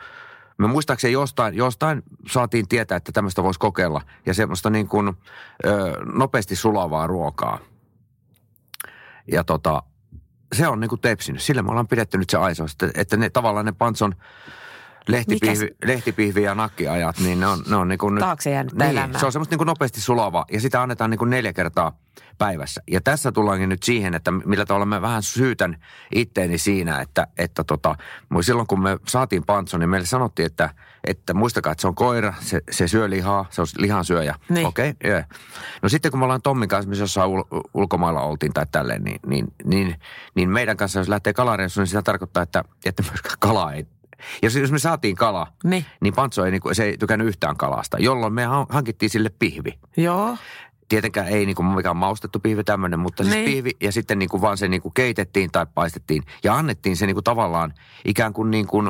[0.59, 5.09] me muistaakseni jostain, jostain saatiin tietää, että tämmöistä voisi kokeilla ja semmoista niin kuin,
[5.67, 7.59] ö, nopeasti sulavaa ruokaa.
[9.33, 9.83] Ja tota,
[10.53, 11.43] se on niin kuin tepsinyt.
[11.43, 14.15] Sillä me ollaan pidetty nyt se aiso, että, että ne tavallaan ne Pantson
[15.09, 18.21] lehtipihvi, lehtipihvi ja nakkiajat, niin ne on, ne on niin kuin nyt...
[18.21, 19.21] Taakse jäänyttä niin, elämää.
[19.21, 21.99] se on semmoista niin kuin nopeasti sulavaa ja sitä annetaan niin kuin neljä kertaa
[22.39, 22.83] päivässä.
[22.91, 25.77] Ja tässä tullaankin nyt siihen, että millä tavalla mä vähän syytän
[26.15, 27.97] itteeni siinä, että, että tota,
[28.41, 30.71] silloin kun me saatiin Pantson, niin meille sanottiin, että,
[31.05, 34.35] että muistakaa, että se on koira, se, se syö lihaa, se on lihansyöjä.
[34.49, 34.67] Niin.
[34.67, 35.25] Okei, okay, yeah.
[35.83, 39.21] No sitten kun me ollaan Tommin kanssa, missä jossain ul- ulkomailla oltiin tai tälleen, niin,
[39.27, 40.01] niin, niin,
[40.35, 43.87] niin meidän kanssa, jos lähtee kalareissuun, niin sitä tarkoittaa, että, että myöskään kala ei
[44.43, 45.85] jos, jos me saatiin kala, Niin.
[46.01, 49.79] niin Pantso ei, niinku, se ei tykännyt yhtään kalasta, jolloin me han- hankittiin sille pihvi.
[49.97, 50.37] Joo.
[50.89, 53.45] Tietenkään ei niinku mikään maustettu pihvi tämmöinen, mutta siis Niin.
[53.45, 57.75] pihvi ja sitten niinku vaan se niinku keitettiin tai paistettiin ja annettiin se niinku tavallaan
[58.05, 58.83] ikään kuin, niinku,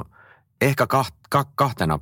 [0.61, 1.99] ehkä kaht, ka, kahtena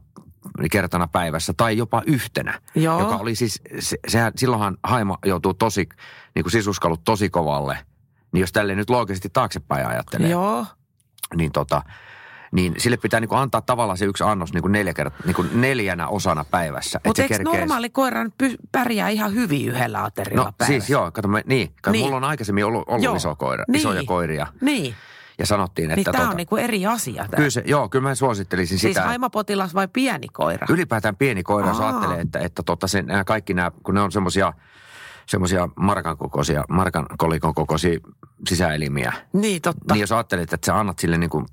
[0.70, 2.60] kertana päivässä tai jopa yhtenä.
[2.74, 3.00] Joo.
[3.00, 5.88] Joka oli siis, se, sehän, silloinhan haima joutuu tosi,
[6.34, 7.78] niin kuin sisuskalut tosi kovalle.
[8.32, 10.66] Niin jos tälle nyt loogisesti taaksepäin ajattelee, Joo.
[11.36, 11.82] niin tota,
[12.52, 16.44] niin sille pitää niinku antaa tavallaan se yksi annos niinku neljä kertaa, niinku neljänä osana
[16.44, 17.00] päivässä.
[17.06, 20.72] Mutta se eikö normaali koira nyt py- pärjää ihan hyvin yhdellä aterialla No päivässä?
[20.80, 22.04] siis joo, kato me, niin, kato, Niin.
[22.04, 23.16] mulla on aikaisemmin ollut, ollut Joo.
[23.16, 23.78] iso koira, Niin.
[23.80, 24.46] isoja koiria.
[24.60, 24.94] Niin.
[25.38, 27.26] Ja sanottiin, Niin että tämä tota, on niinku eri asia.
[27.30, 27.36] Tää.
[27.36, 29.06] kyllä se, joo, kyllä mä suosittelisin siis sitä.
[29.06, 30.66] haimapotilas vai pieni koira?
[30.70, 31.88] Ylipäätään pieni koira, jos Aa.
[31.88, 34.52] ajattelee, että, että tota sen, nämä kaikki nämä, kun ne on semmoisia
[35.26, 37.98] semmoisia markan kokoisia, markan kolikon kokoisia
[38.48, 39.12] sisäelimiä.
[39.32, 39.94] Niin, totta.
[39.94, 41.46] Niin jos ajattelet, että sä annat sille niin kuin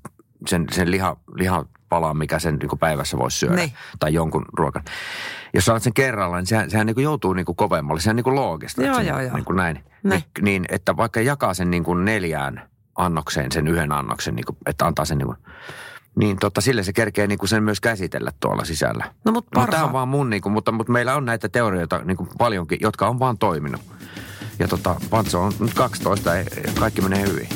[0.48, 3.54] sen, sen liha, lihapalan, mikä sen niin päivässä voisi syödä.
[3.54, 3.72] Niin.
[3.98, 4.82] Tai jonkun ruokan.
[5.54, 8.00] Jos sä annat sen kerralla, niin sehän, sehän niin joutuu niin kuin kovemmalle.
[8.00, 8.82] Sehän niin kuin loogista.
[8.84, 9.34] Joo, joo, joo.
[9.34, 9.84] Niin kuin näin.
[10.02, 10.24] Niin.
[10.42, 14.86] Niin, että vaikka jakaa sen niin kuin neljään annokseen, sen yhden annoksen, niin kuin, että
[14.86, 15.38] antaa sen niin kuin,
[16.16, 19.04] niin tota, sillä se kerkee niin kuin sen myös käsitellä tuolla sisällä.
[19.24, 21.48] No mut No, tämä parha- on vaan mun, niin kuin, mutta, mutta meillä on näitä
[21.48, 23.80] teorioita niin kuin paljonkin, jotka on vaan toiminut.
[24.58, 26.44] Ja tota, Pantso on nyt 12 ja
[26.78, 27.48] kaikki menee hyvin.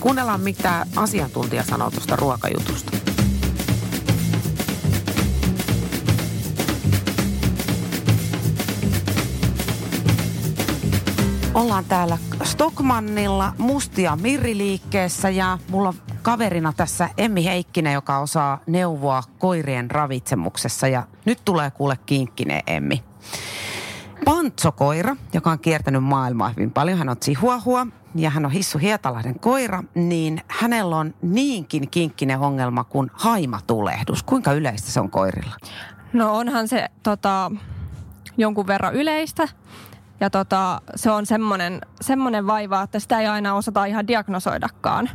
[0.00, 2.96] Kuunnellaan, mitä asiantuntija sanoo tuosta ruokajutusta.
[11.54, 19.22] Ollaan täällä Stockmannilla Mustia Mirriliikkeessä ja mulla on kaverina tässä Emmi Heikkinen, joka osaa neuvoa
[19.38, 23.02] koirien ravitsemuksessa ja nyt tulee kuule kinkkinen Emmi.
[24.24, 26.98] Pantsokoira, joka on kiertänyt maailmaa hyvin paljon.
[26.98, 27.86] Hän on Chihuahua
[28.18, 34.22] ja hän on Hissu Hietalahden koira, niin hänellä on niinkin kinkkinen ongelma kuin haimatulehdus.
[34.22, 35.56] Kuinka yleistä se on koirilla?
[36.12, 37.50] No onhan se tota,
[38.36, 39.48] jonkun verran yleistä.
[40.20, 45.10] Ja tota, se on semmoinen, semmoinen vaiva, että sitä ei aina osata ihan diagnosoidakaan.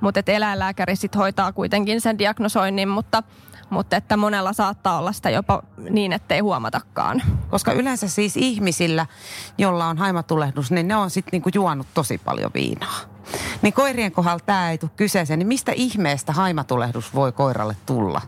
[0.00, 3.22] Mutta eläinlääkäri sit hoitaa kuitenkin sen diagnosoinnin, mutta,
[3.70, 7.22] mutta että monella saattaa olla sitä jopa niin, ettei huomatakaan.
[7.50, 9.06] Koska yleensä siis ihmisillä,
[9.58, 12.98] jolla on haimatulehdus, niin ne on sitten niinku juonut tosi paljon viinaa.
[13.62, 18.20] Niin koirien kohdalla tämä ei tule kyseeseen, niin mistä ihmeestä haimatulehdus voi koiralle tulla?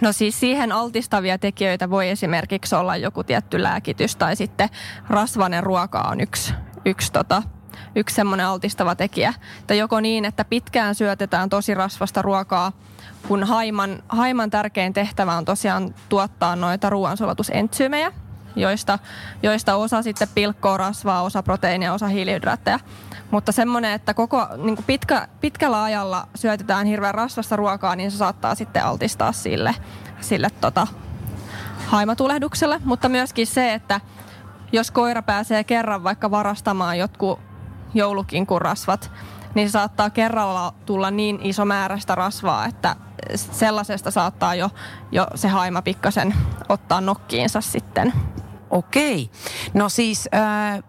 [0.00, 4.68] No siis siihen altistavia tekijöitä voi esimerkiksi olla joku tietty lääkitys tai sitten
[5.08, 7.42] rasvainen ruoka on yksi, yksi, tota,
[7.94, 9.34] yksi semmoinen altistava tekijä.
[9.60, 12.72] Että joko niin, että pitkään syötetään tosi rasvasta ruokaa,
[13.28, 18.12] kun haiman, haiman tärkein tehtävä on tosiaan tuottaa noita ruoansulatusentsyymejä,
[18.56, 18.98] joista,
[19.42, 22.80] joista osa sitten pilkkoo rasvaa, osa proteiinia, osa hiilihydraatteja.
[23.30, 28.54] Mutta semmoinen, että koko niin pitkä, pitkällä ajalla syötetään hirveän rasvasta ruokaa, niin se saattaa
[28.54, 29.74] sitten altistaa sille,
[30.20, 30.86] sille tota,
[31.86, 32.80] haimatulehdukselle.
[32.84, 34.00] Mutta myöskin se, että
[34.72, 37.40] jos koira pääsee kerran vaikka varastamaan jotkut
[37.94, 39.10] joulukinkurasvat,
[39.54, 42.96] niin saattaa kerralla tulla niin iso määrä sitä rasvaa, että
[43.34, 44.70] sellaisesta saattaa jo,
[45.12, 46.34] jo se haima pikkasen
[46.68, 48.12] ottaa nokkiinsa sitten.
[48.70, 49.30] Okei.
[49.74, 50.82] No siis äh,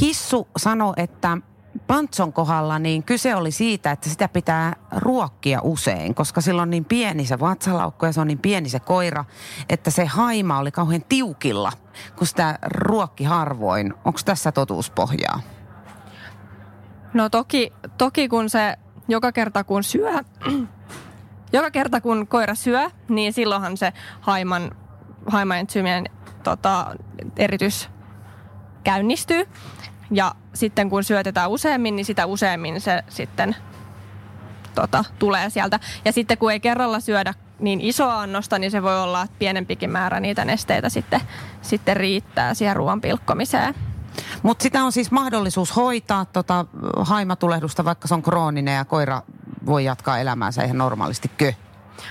[0.00, 1.38] Hissu sanoi, että
[1.86, 6.84] Pantson kohdalla niin kyse oli siitä, että sitä pitää ruokkia usein, koska sillä on niin
[6.84, 9.24] pieni se vatsalaukko ja se on niin pieni se koira,
[9.68, 11.72] että se haima oli kauhean tiukilla,
[12.16, 13.94] kun sitä ruokki harvoin.
[14.04, 15.40] Onko tässä totuuspohjaa?
[17.18, 18.76] No toki, toki kun se
[19.08, 20.12] joka kerta kun syö,
[21.52, 24.70] joka kerta kun koira syö, niin silloinhan se haiman,
[25.26, 26.04] haimaentsyymien
[26.42, 26.96] tota,
[27.36, 27.90] eritys
[28.84, 29.48] käynnistyy.
[30.10, 33.56] Ja sitten kun syötetään useammin, niin sitä useammin se sitten
[34.74, 35.80] tota, tulee sieltä.
[36.04, 39.90] Ja sitten kun ei kerralla syödä niin isoa annosta, niin se voi olla, että pienempikin
[39.90, 41.20] määrä niitä nesteitä sitten,
[41.62, 43.74] sitten riittää siihen ruoan pilkkomiseen.
[44.42, 46.66] Mutta sitä on siis mahdollisuus hoitaa tota
[46.98, 49.22] haimatulehdusta, vaikka se on krooninen ja koira
[49.66, 51.30] voi jatkaa elämäänsä ihan normaalisti.
[51.36, 51.52] Kö?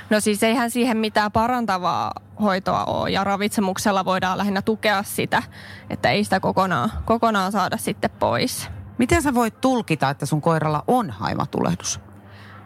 [0.09, 5.43] No siis eihän siihen mitään parantavaa hoitoa ole ja ravitsemuksella voidaan lähinnä tukea sitä,
[5.89, 8.69] että ei sitä kokonaan, kokonaan saada sitten pois.
[8.97, 11.99] Miten sä voit tulkita, että sun koiralla on haimatulehdus?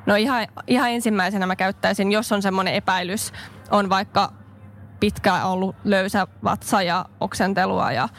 [0.06, 3.34] No ihan, ihan ensimmäisenä mä käyttäisin, jos on semmoinen epäilys,
[3.72, 4.34] on vaikka
[5.00, 8.10] pitkään ollut löysä vatsa ja oksentelua ja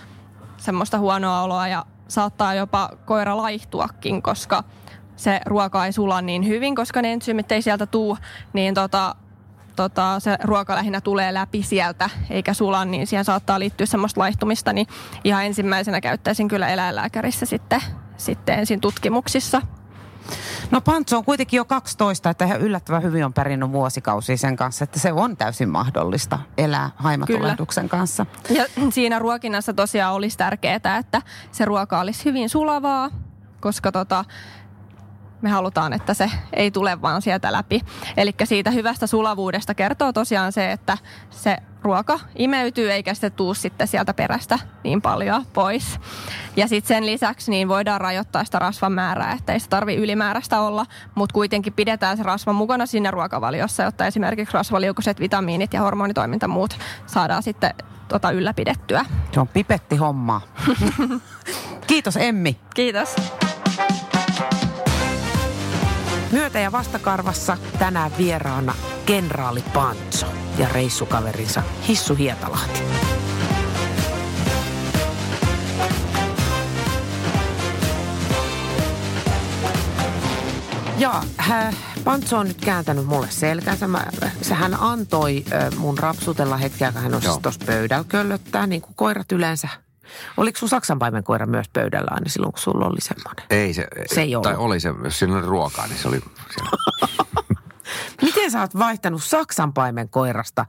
[0.62, 4.64] semmoista huonoa oloa ja saattaa jopa koira laihtuakin, koska
[5.16, 8.18] se ruoka ei sula niin hyvin, koska ne entsyymit ei sieltä tuu,
[8.52, 9.14] niin tota,
[9.76, 14.72] tota, se ruoka lähinnä tulee läpi sieltä eikä sula, niin siihen saattaa liittyä semmoista laihtumista,
[14.72, 14.86] niin
[15.24, 17.80] ihan ensimmäisenä käyttäisin kyllä eläinlääkärissä sitten,
[18.16, 19.62] sitten ensin tutkimuksissa.
[20.70, 24.84] No Pantso on kuitenkin jo 12, että ihan yllättävän hyvin on perinnyt vuosikausia sen kanssa,
[24.84, 28.26] että se on täysin mahdollista elää haimatulehduksen kanssa.
[28.50, 33.10] Ja siinä ruokinnassa tosiaan olisi tärkeää, että se ruoka olisi hyvin sulavaa,
[33.60, 34.24] koska tota,
[35.42, 37.80] me halutaan, että se ei tule vaan sieltä läpi.
[38.16, 40.98] Eli siitä hyvästä sulavuudesta kertoo tosiaan se, että
[41.30, 46.00] se ruoka imeytyy eikä se tuu sitten sieltä perästä niin paljon pois.
[46.56, 50.60] Ja sitten sen lisäksi niin voidaan rajoittaa sitä rasvan määrää, että ei se tarvi ylimääräistä
[50.60, 56.48] olla, mutta kuitenkin pidetään se rasva mukana sinne ruokavaliossa, jotta esimerkiksi rasvaliukoiset vitamiinit ja hormonitoiminta
[56.48, 57.74] muut saadaan sitten
[58.08, 59.04] tota ylläpidettyä.
[59.32, 60.40] Se on pipetti homma.
[61.86, 62.60] Kiitos Emmi.
[62.74, 63.16] Kiitos.
[66.32, 68.74] Myötä- ja vastakarvassa tänään vieraana
[69.06, 70.26] kenraali Pancho
[70.58, 72.80] ja reissukaverinsa Hissu Hietalahti.
[80.98, 83.88] Ja äh, Pantso on nyt kääntänyt mulle selkänsä.
[83.88, 84.06] Mä,
[84.42, 88.94] sehän antoi äh, mun rapsutella hetkeä, kun hän on siis tuossa pöydällä köllöttää, niin kuin
[88.94, 89.68] koirat yleensä
[90.36, 93.46] Oliko sun saksanpaimen koira myös pöydällä aina silloin, kun sulla oli semmoinen?
[93.50, 94.42] Ei se, se ei ollut.
[94.42, 96.20] Tai oli se, jos siinä oli ruokaa, niin se oli
[96.54, 96.70] siellä.
[98.22, 100.66] Miten sä oot vaihtanut saksanpaimen koirasta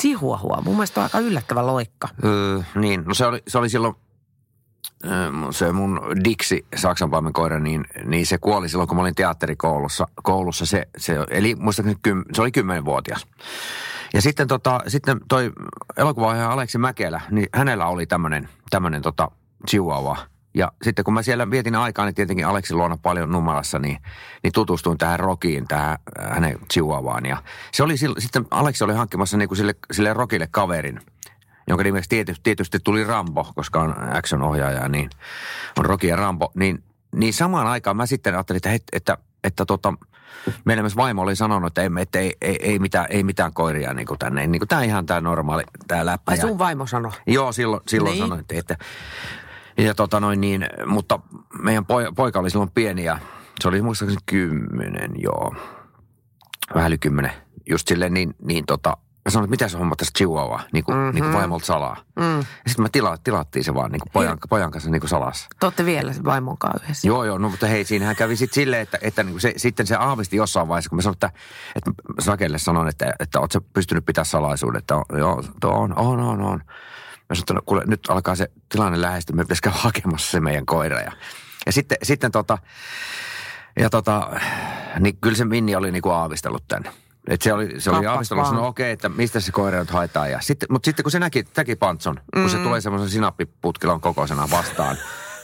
[0.00, 0.62] chihuahua?
[0.64, 2.08] Mun mielestä on aika yllättävä loikka.
[2.24, 3.94] Öö, niin, no se oli, se oli silloin
[5.50, 10.06] se mun Dixi, saksanpaimen koira, niin, niin se kuoli silloin, kun mä olin teatterikoulussa.
[10.22, 11.98] Koulussa se, se, eli muistaakseni
[12.32, 13.26] se oli kymmenvuotias.
[14.14, 15.52] Ja sitten, tota, sitten toi
[15.96, 19.30] elokuvaohjaaja Aleksi Mäkelä, niin hänellä oli tämmöinen tämmönen tota
[19.70, 20.16] chihuahua.
[20.54, 23.98] Ja sitten kun mä siellä vietin aikaa, niin tietenkin Aleksi luona paljon numelassa, niin,
[24.42, 27.26] niin tutustuin tähän Rokiin, tähän äh, hänen chihuahuaan.
[27.26, 27.36] Ja
[27.72, 31.00] se oli sitten, Aleksi oli hankkimassa niin kuin sille, sille Rokille kaverin,
[31.68, 35.10] jonka nimeksi tietysti, tietysti tuli Rambo, koska on action-ohjaaja, niin
[35.78, 36.52] on Roki ja Rambo.
[36.54, 39.94] Niin, niin samaan aikaan mä sitten ajattelin, että, että, että, että tota,
[40.64, 43.94] meillä myös vaimo oli sanonut, että ei, että ei, ei, ei, mitään, ei mitään koiria
[43.94, 44.46] niin kuin tänne.
[44.46, 46.32] Niin kuin, tämä on ihan tämä normaali, tämä läppä.
[46.32, 47.12] Ai sun vaimo sanoi?
[47.26, 48.24] Joo, silloin, silloin niin.
[48.24, 48.76] sanoi, että, että
[49.78, 51.20] ja tota noin niin, mutta
[51.62, 53.18] meidän poika oli silloin pieni ja
[53.60, 55.54] se oli muistaakseni kymmenen, joo.
[56.74, 57.32] Vähän yli kymmenen.
[57.70, 60.96] Just silleen niin, niin tota, Mä sanoin, että mitä se homma tässä chihuahua, niin kuin,
[60.96, 61.14] mm-hmm.
[61.14, 61.96] niin kuin vaimolta salaa.
[62.16, 62.38] Mm.
[62.38, 65.48] Ja sitten me tila, tilattiin se vaan niin kuin pojan, pojan kanssa niin kuin salassa.
[65.60, 67.08] Te olette vielä vaimon kanssa yhdessä.
[67.08, 69.86] Joo, joo, no mutta hei, siinähän kävi sitten silleen, että, että niin kuin se, sitten
[69.86, 71.30] se aavisti jossain vaiheessa, kun mä sanoin, että,
[71.76, 76.20] että Sakelle sanon, että, että, oot sä pystynyt pitää salaisuuden, että on, joo, on, on,
[76.20, 76.58] on, on.
[77.28, 80.40] Mä sanoin, että no, kuule, nyt alkaa se tilanne lähestyä, me pitäisi käydä hakemassa se
[80.40, 81.00] meidän koira.
[81.00, 81.12] Ja
[81.66, 82.58] Ja sitten, sitten tota,
[83.78, 84.30] ja tota,
[85.00, 86.92] niin kyllä se Minni oli niinku aavistellut tämän.
[87.28, 90.30] Et se oli, se oli aavistellut, no okei, että mistä se koira nyt haetaan.
[90.30, 92.48] Ja sitten, mutta sitten kun se näki, näki Pantson, kun Mm.
[92.48, 94.96] se tulee semmoisen sinappiputkilon kokoisena vastaan,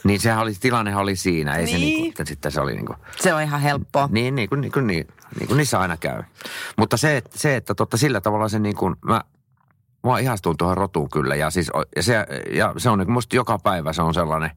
[0.05, 1.57] niin sehän oli, tilannehan oli siinä.
[1.57, 1.81] Ei se Niin.
[2.03, 4.09] niinku, että sitten se oli niinku, Se on ihan helppoa.
[4.13, 6.23] niin, niin kuin, niin, kuin, niin, niin kuin niissä aina käy.
[6.77, 9.21] Mutta se, että, se, että totta, sillä tavalla se niin kuin, mä,
[10.07, 11.35] mä ihastun tuohon rotuun kyllä.
[11.37, 14.51] Ja, siis, ja, se, ja se on niin kuin musta joka päivä se on sellainen,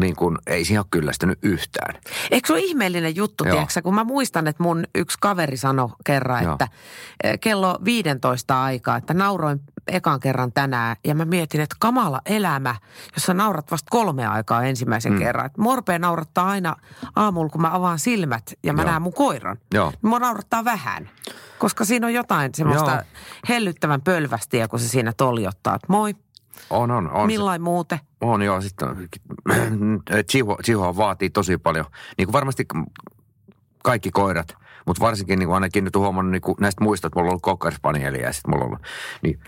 [0.00, 1.94] niin kuin, ei siihen ole kyllästynyt yhtään.
[2.30, 6.44] Eikö se ole ihmeellinen juttu, tiedätkö, kun mä muistan, että mun yksi kaveri sanoi kerran,
[6.44, 6.52] Joo.
[6.52, 6.68] että
[7.24, 12.74] eh, kello 15 aikaa, että nauroin ekan kerran tänään ja mä mietin, että kamala elämä,
[13.16, 15.18] jos sä naurat vasta kolme aikaa ensimmäisen mm.
[15.18, 15.46] kerran.
[15.46, 16.76] Että morpea naurattaa aina
[17.16, 18.90] aamulla, kun mä avaan silmät ja mä Joo.
[18.90, 19.56] näen mun koiran.
[19.74, 19.92] Joo.
[20.02, 21.10] Mua naurattaa vähän,
[21.58, 23.02] koska siinä on jotain semmoista Joo.
[23.48, 26.14] hellyttävän pölvästiä, kun se siinä toljottaa, että moi,
[26.70, 27.26] On, on, on.
[27.26, 27.98] millain muuten.
[28.20, 28.88] On joo, sitten
[30.30, 31.84] Chihuahua, Chihuahua vaatii tosi paljon.
[32.18, 32.66] Niin kuin varmasti
[33.84, 37.18] kaikki koirat, mutta varsinkin niin kuin ainakin nyt on huomannut niin kuin näistä muista, että
[37.18, 38.82] mulla on ollut Cocker Spanielia ja sitten mulla on ollut,
[39.22, 39.40] niin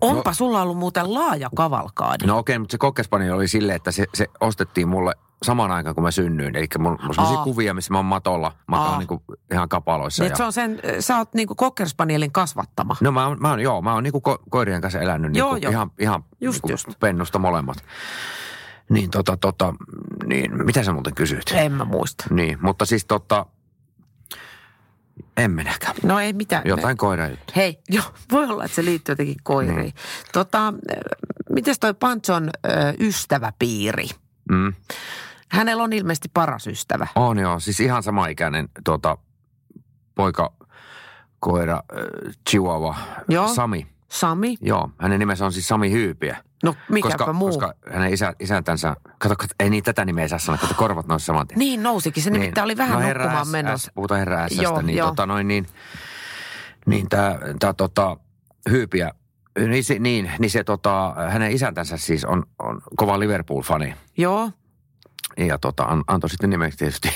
[0.00, 2.26] Onpa sulla ollut muuten laaja kavalkaadi.
[2.26, 5.94] No okei, mutta se Cocker Spaniel oli silleen, että se, se ostettiin mulle samaan aikaan,
[5.94, 6.56] kun mä synnyin.
[6.56, 7.44] Eli mulla on sellaisia Aa.
[7.44, 10.22] kuvia, missä mä oon matolla, mä oon niin kuin ihan kapaloissa.
[10.22, 10.36] Niin, Ja...
[10.36, 12.96] se on sen, sä oot niinku Cockerspanielin kasvattama.
[13.00, 15.56] No mä oon, mä oon, joo, mä oon niinku ko- koirien kanssa elänyt niinku Joo,
[15.56, 15.70] joo.
[15.70, 16.88] ihan, ihan Just, niinku just.
[17.00, 17.76] pennusta molemmat.
[18.90, 19.74] Niin tota, tota,
[20.26, 21.42] niin mitä sä muuten kysyit?
[21.52, 22.24] En mä muista.
[22.30, 23.46] Niin, mutta siis tota,
[25.36, 25.94] en minäkään.
[26.02, 26.62] No ei mitään.
[26.64, 27.52] Jotain koira juttu.
[27.56, 29.76] Hei, jo, voi olla, että se liittyy jotenkin koiriin.
[29.76, 29.94] Niin.
[30.32, 30.74] Tota,
[31.50, 34.08] miten toi Panchon ö, ystäväpiiri?
[34.50, 34.72] Mm.
[35.48, 37.06] Hänellä on ilmeisesti paras ystävä.
[37.14, 39.18] On joo, siis ihan samaikäinen tuota,
[40.14, 40.52] poika,
[41.40, 42.96] koira, äh, chihuahua,
[43.28, 43.48] Joo.
[43.48, 43.86] Sami.
[44.08, 44.56] Sami?
[44.60, 46.36] Joo, hänen nimensä on siis Sami Hyypiä.
[46.64, 47.48] No mikäpä koska, muu.
[47.48, 51.26] Koska hänen isä, isäntänsä, kato, kato, ei niin tätä nimeä saa sanoa, kato korvat nousi
[51.26, 51.58] saman tien.
[51.58, 52.22] Niin nousikin.
[52.22, 53.92] Se nimittäin oli vähän no, nukkumaan menossa.
[53.94, 55.08] Puhutaan herra Joo, niin, joo.
[55.08, 55.66] tota, noin, niin,
[56.86, 58.16] niin tämä tää, tota,
[58.70, 59.10] Hyypiä,
[59.68, 63.94] niin, se- niin, niin se tota, hänen isäntänsä siis on, on kova Liverpool-fani.
[64.16, 64.50] Joo,
[65.36, 67.08] Ja tota, an, antoi sitten nimeksi tietysti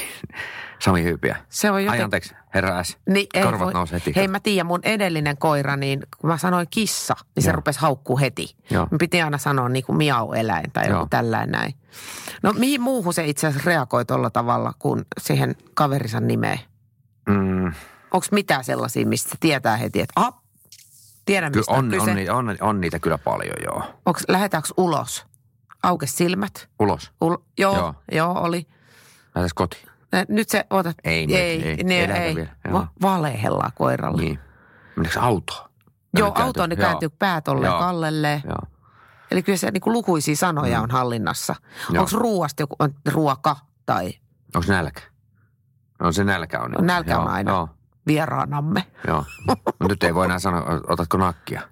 [0.78, 1.36] Sami Hyypiä.
[1.48, 2.04] se on Ai jotenkin...
[2.04, 2.98] anteeksi, herra S.
[3.08, 4.12] Niin, ei Korvat voi- heti.
[4.16, 7.56] Hei mä tiedän, mun edellinen koira, niin kun mä sanoin kissa, niin se Joo.
[7.56, 8.56] rupesi haukkuu heti.
[8.70, 8.86] Joo.
[8.90, 10.96] Mä piti aina sanoa niin kuin miau-eläin tai Joo.
[10.98, 11.74] joku tällainen näin.
[12.42, 16.60] No mihin muuhun se itse asiassa reagoi tuolla tavalla kuin siihen kaverinsa nimeen?
[17.28, 17.66] Mm,
[18.10, 20.34] Onko mitään sellaisia, mistä tietää heti, että ah,
[21.26, 22.30] tiedän mistä on, on, kyse.
[22.32, 23.82] on, on, on, niitä kyllä paljon, joo.
[24.06, 25.26] Onks, lähdetäänkö ulos?
[25.82, 26.68] Auke silmät?
[26.80, 27.12] Ulos.
[27.20, 28.32] Ul, joo, joo, Joo.
[28.40, 28.66] oli.
[29.34, 29.87] Lähdetään kotiin.
[30.28, 32.50] Nyt se, otat, Ei, ei, ei, ei, ne, ei vielä.
[32.72, 34.22] Va- valehellaan koiralle.
[34.22, 34.38] Niin.
[34.96, 35.68] Mennäänkö autoon?
[36.18, 38.42] Joo, auto on joo, kääntyy pää tolleen kallelle.
[38.44, 38.58] Joo.
[39.30, 41.54] Eli kyllä se niin kuin lukuisia sanoja on hallinnassa.
[41.90, 44.12] Onko ruoasta joku on ruoka tai
[44.54, 45.00] Onko nälkä?
[46.00, 46.74] No se nälkä on.
[46.80, 47.50] Nälkä on aina.
[47.52, 47.68] Joo,
[48.06, 48.84] vieraanamme?
[49.06, 49.24] joo.
[49.80, 51.62] No nyt ei voi enää sanoa, otatko nakkia?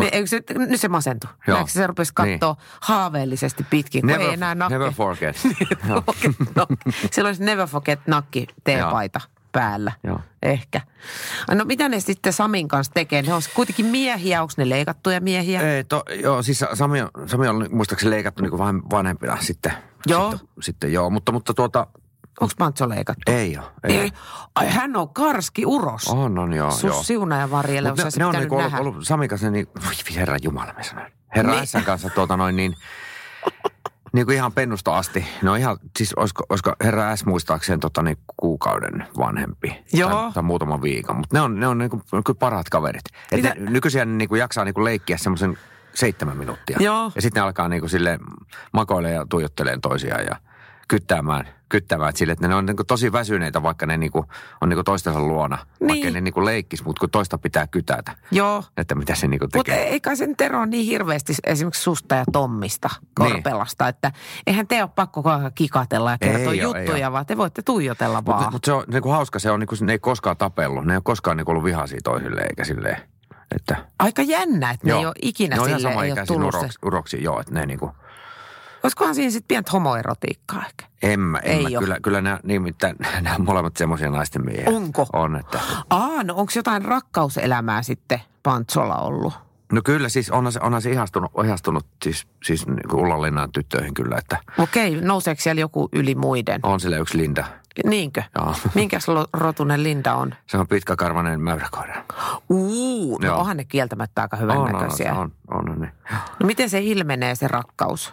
[0.00, 1.30] Niin, eikö se, nyt se masentui.
[1.46, 1.56] Joo.
[1.56, 2.66] Näetkö se rupesi katsoa niin.
[2.80, 4.78] haaveellisesti pitkin, Never, ei enää nakke.
[4.78, 5.36] never forget.
[5.88, 6.02] joo.
[7.10, 9.20] Sillä olisi Never Forget nakki teepaita
[9.52, 9.92] päällä.
[10.04, 10.20] Joo.
[10.42, 10.80] Ehkä.
[11.54, 13.22] No mitä ne sitten Samin kanssa tekee?
[13.22, 15.60] Ne on kuitenkin miehiä, onko ne leikattuja miehiä?
[15.60, 19.72] Ei, to, joo, siis Sami on, Sami on muistaakseni leikattu niin kuin vanhempina sitten.
[20.06, 20.30] Joo.
[20.30, 21.86] Sitten, sitten joo, mutta, mutta tuota,
[22.40, 23.32] Onko Pantso leikattu?
[23.32, 23.66] ei ole.
[23.84, 23.96] Ei.
[23.96, 24.12] Ei.
[24.54, 26.08] Ai hän on karski uros.
[26.08, 26.68] On, on, joo.
[26.68, 26.94] joo.
[26.94, 30.36] Sus siuna ja varjelle, ne, ne on niinku ollut, ollut Samin kanssa niin, voi herra
[30.42, 31.12] jumala mä sanoin.
[31.36, 31.66] Herra Niin.
[31.66, 32.74] Sän kanssa tuota noin niin,
[34.12, 35.26] niin kuin ihan pennusta asti.
[35.42, 39.84] Ne on ihan, siis olisiko, olisiko herra S muistaakseen tota niin kuukauden vanhempi.
[39.92, 40.10] Joo.
[40.10, 41.16] Tai, tai muutaman viikon.
[41.16, 43.04] Mutta ne on, ne on niin kuin, kyllä parhaat kaverit.
[43.32, 45.58] Et Mitä- ne, nykyisiä ne niin kuin jaksaa niin kuin leikkiä semmoisen
[45.94, 46.76] seitsemän minuuttia.
[46.80, 47.12] Joo.
[47.14, 48.18] Ja sitten ne alkaa niin kuin sille
[48.72, 50.36] makoilemaan ja tuijotteleen toisiaan ja
[50.88, 54.26] kyttäämään, kyttäämään sille, että ne on niin kuin tosi väsyneitä, vaikka ne niin kuin,
[54.60, 55.58] on niin kuin toistensa luona.
[55.80, 55.88] Niin.
[55.88, 58.12] Vaikka ne niin kuin leikkis, mutta kun toista pitää kytätä.
[58.30, 58.64] Joo.
[58.76, 59.88] Että mitä se niinku Mutta tekee.
[59.88, 63.88] ei kai sen Tero niin hirveästi esimerkiksi susta ja Tommista Korpelasta, niin.
[63.88, 64.12] että
[64.46, 65.22] eihän te ole pakko
[65.54, 68.38] kikatella ja kertoa Ei oo, ei juttuja, vaan te voitte tuijotella vaan.
[68.38, 70.84] Mutta mut se on niinku hauska, se on niinku, ne ei koskaan tapellut.
[70.84, 72.96] Ne ei ole koskaan niinku ollut vihaisia toisilleen eikä silleen.
[73.56, 76.54] Että, Aika jännä, että ne ei ole ikinä ne on ihan sama ei ole tullut
[76.54, 77.90] uroksi, uroksi, joo, että ne niinku,
[78.86, 80.86] Olisikohan siinä sitten pientä homoerotiikkaa ehkä?
[81.02, 81.78] en mä, en Ei mä.
[81.78, 84.64] Kyllä, kyllä nämä, nimittäin, nämä on molemmat semmoisia naisten miehiä.
[84.66, 85.06] Onko?
[85.12, 85.60] On, että.
[85.90, 89.32] Aa, no onko jotain rakkauselämää sitten Pantsolla ollut?
[89.72, 94.16] No kyllä siis onhan se, onhan se ihastunut, ihastunut siis, siis niinku Ullalinnan tyttöihin kyllä,
[94.18, 96.60] että Okei, nouseeko siellä joku yli muiden?
[96.62, 97.44] on sille yksi Linda.
[97.84, 98.22] Niinkö?
[98.38, 98.54] Joo.
[98.74, 100.34] Minkäs rotunen Linda on?
[100.46, 102.04] Se on pitkäkarvainen mäyräkoira.
[102.48, 103.38] Uu, no Joo.
[103.40, 105.14] onhan ne kieltämättä aika hyvän On, on, näköisiä.
[105.14, 105.92] on, on, on, niin.
[106.40, 108.12] No miten se ilmenee se rakkaus?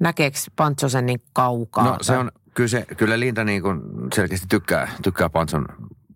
[0.00, 1.84] Näkeekö Pantso sen niin kaukaa?
[1.84, 3.80] No se on, kyllä, se, kyllä Linda niin kuin
[4.14, 5.66] selkeästi tykkää, tykkää Pantson,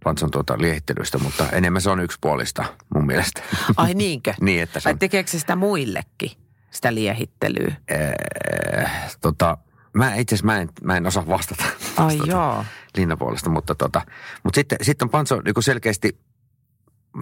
[0.04, 2.64] Pantson tuota liehittelystä, mutta enemmän se on yksipuolista
[2.94, 3.42] mun mielestä.
[3.76, 4.34] Ai niinkö?
[4.40, 6.30] niin, että se Vai on, tekeekö se sitä muillekin,
[6.70, 7.74] sitä liehittelyä?
[7.92, 9.58] äh, tota,
[9.92, 11.64] mä itse asiassa mä en, mä en osaa vastata.
[11.96, 12.64] Ai vastata joo.
[12.96, 14.02] Linnan puolesta, mutta, tota,
[14.42, 16.18] mutta sitten, sitten on Pantso niin selkeästi,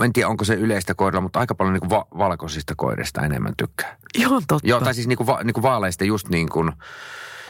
[0.05, 3.97] en tiedä onko se yleistä koirilla, mutta aika paljon niin va- valkoisista koirista enemmän tykkää.
[4.19, 4.69] Joo, totta.
[4.69, 6.73] Joo, tai siis niin kuin, va- niin kuin vaaleista just niin kuin,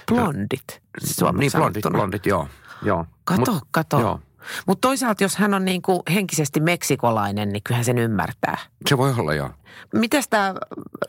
[0.07, 0.83] blondit.
[1.05, 2.49] Suomeksi niin blondit, blondit, joo.
[2.83, 3.07] joo.
[3.25, 4.01] Kato, Mut- kato.
[4.01, 4.20] Joo,
[4.66, 8.59] Mutta toisaalta, jos hän on niin kuin henkisesti meksikolainen, niin kyllähän sen ymmärtää.
[8.88, 9.51] se voi olla joo.
[9.94, 10.55] Mitäs tämä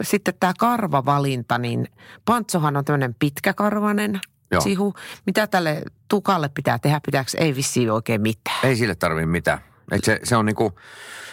[0.01, 1.87] sitten tämä karvavalinta, niin
[2.25, 4.19] Pantsohan on tämmöinen pitkäkarvanen
[4.51, 4.61] Joo.
[4.61, 4.93] sihu.
[5.25, 7.01] Mitä tälle tukalle pitää tehdä?
[7.05, 8.57] Pitääkö ei vissiin oikein mitään?
[8.63, 9.59] Ei sille tarvitse mitään.
[9.91, 10.79] Et se, se on niinku,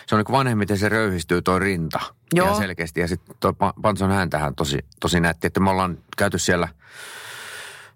[0.07, 2.01] se on niinku vanhemmiten se röyhistyy toi rinta.
[2.35, 2.47] Joo.
[2.47, 3.01] Ihan selkeästi.
[3.01, 6.69] Ja sitten toi Pa- Pantson häntähän tosi, tosi nätti, että me ollaan käyty siellä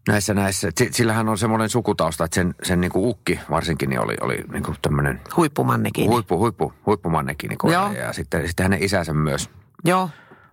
[0.09, 0.71] näissä näissä.
[0.79, 4.75] Si- Sillähän on semmoinen sukutausta, että sen, sen niinku ukki varsinkin niin oli, oli niinku
[4.83, 6.11] tämmöinen Huippumannekin.
[6.11, 7.49] huippu, huippu, huippumannekin.
[7.49, 7.93] Niinku, Joo.
[7.93, 9.51] ja sitten, sitten hänen isänsä myös
[9.85, 10.11] Joo.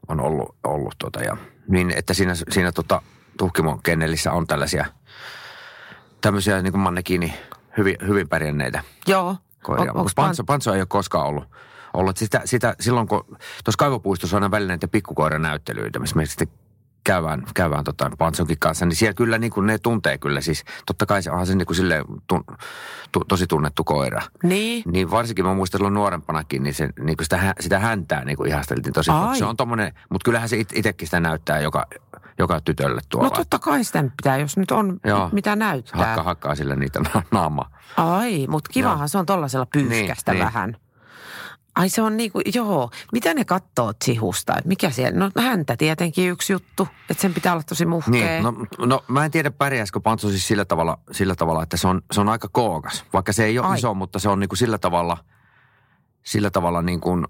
[0.07, 1.37] on ollut, ollut tota, ja
[1.67, 3.01] niin, että siinä, siinä tota,
[3.37, 4.85] tuhkimon kennelissä on tällaisia
[6.21, 7.33] tämmöisiä niin kuin mannekiini
[7.77, 9.37] hyvin, hyvin pärjänneitä Joo.
[9.65, 9.91] Koiria.
[9.91, 11.43] On- onks Pantso, Pantso ei ole koskaan ollut.
[11.93, 12.17] ollut.
[12.17, 16.47] Sitä, sitä, silloin kun tuossa kaivopuistossa on aina välillä näitä pikkukoiran näyttelyitä, missä me sitten
[17.03, 20.63] käydään, käydään tota Pansonkin kanssa, niin siellä kyllä niin kuin ne tuntee kyllä siis.
[20.85, 22.43] Totta kai se onhan se niin kuin silleen tun,
[23.11, 24.21] tu, tosi tunnettu koira.
[24.43, 24.83] Niin.
[24.91, 28.49] Niin varsinkin mä muistan silloin nuorempanakin, niin, se, niin kuin sitä, sitä häntää niin kuin
[28.49, 29.11] ihasteltiin tosi.
[29.11, 29.37] Ai.
[29.37, 31.85] Se on tommonen, mutta kyllähän se it- itsekin sitä näyttää joka,
[32.39, 33.29] joka tytölle tuolla.
[33.29, 35.29] No totta kai sitä pitää, jos nyt on Joo.
[35.31, 36.05] mitä näyttää.
[36.05, 37.69] Hakka, hakkaa sille niitä na- naamaa.
[37.97, 39.07] Ai, mutta kivahan Joo.
[39.07, 40.45] se on tollasella pyyhkästä Niin, niin.
[40.45, 40.77] vähän.
[41.75, 42.89] Ai se on niinku, joo.
[43.11, 44.55] Mitä ne katsoo sihusta?
[44.57, 45.19] Et mikä siellä?
[45.19, 48.11] No häntä tietenkin yksi juttu, että sen pitää olla tosi muhkea.
[48.11, 48.53] Niin, no,
[48.85, 52.21] no mä en tiedä pärjäisikö Pantsu siis sillä tavalla, sillä tavalla, että se on, se
[52.21, 53.05] on aika kookas.
[53.13, 53.77] Vaikka se ei ole Ai.
[53.77, 55.17] iso, mutta se on niin kuin sillä tavalla,
[56.23, 57.25] sillä tavalla niin kuin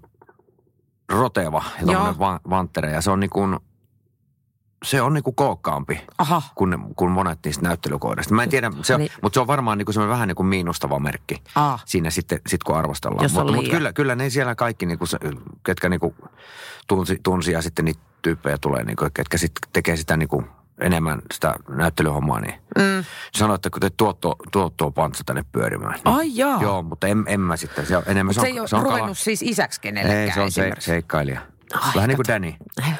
[1.08, 2.92] roteva ja va- vanttere.
[2.92, 3.56] Ja se on niin kuin,
[4.86, 8.34] se on niin kuin kookkaampi Aha, kuin, kuin monet niistä näyttelykoirista.
[8.34, 9.12] Mä en tiedä, se on, Niin.
[9.22, 12.40] mutta se on varmaan niin kuin semmoinen vähän niin kuin miinustava merkki ah, siinä sitten,
[12.46, 13.22] sit kun arvostellaan.
[13.24, 15.18] Jos on mutta, mutta kyllä, kyllä ne siellä kaikki, niin kuin, se-
[15.64, 16.14] ketkä niin kuin
[16.88, 20.46] tunsi, tunsi ja sitten niitä tyyppejä tulee, niin kuin, ketkä sitten tekee sitä niin kuin
[20.80, 23.04] enemmän sitä näyttelyhommaa, niin mm.
[23.34, 26.00] sanoo, että kun te tuot tuo, tuot tuo pantsa tänne pyörimään.
[26.04, 26.62] Ai jaa.
[26.62, 27.86] Joo, mutta en, en mä sitten.
[27.86, 29.14] Se on enemmän, Mutta se, ei ole se on ruvennut kala.
[29.14, 30.86] siis isäksi kenellekään Ei, se on se, esimerkiksi.
[30.90, 31.40] seikkailija.
[31.74, 32.26] Ai, Vähän niin kuin.
[32.28, 32.52] Danny.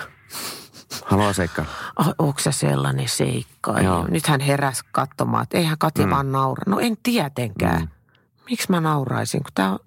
[1.04, 1.72] Haluaa seikkailla.
[1.96, 3.90] Ai, onko se sellainen seikkailija?
[3.90, 4.06] Joo.
[4.08, 6.10] Nyt hän heräsi katsomaan, että eihän Kati mm.
[6.10, 6.62] vaan naura.
[6.66, 7.80] No en tietenkään.
[7.80, 7.88] Mm.
[8.50, 9.78] Miksi mä nauraisin, kun tää on...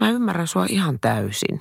[0.00, 1.58] Mä ymmärrän sua ihan täysin.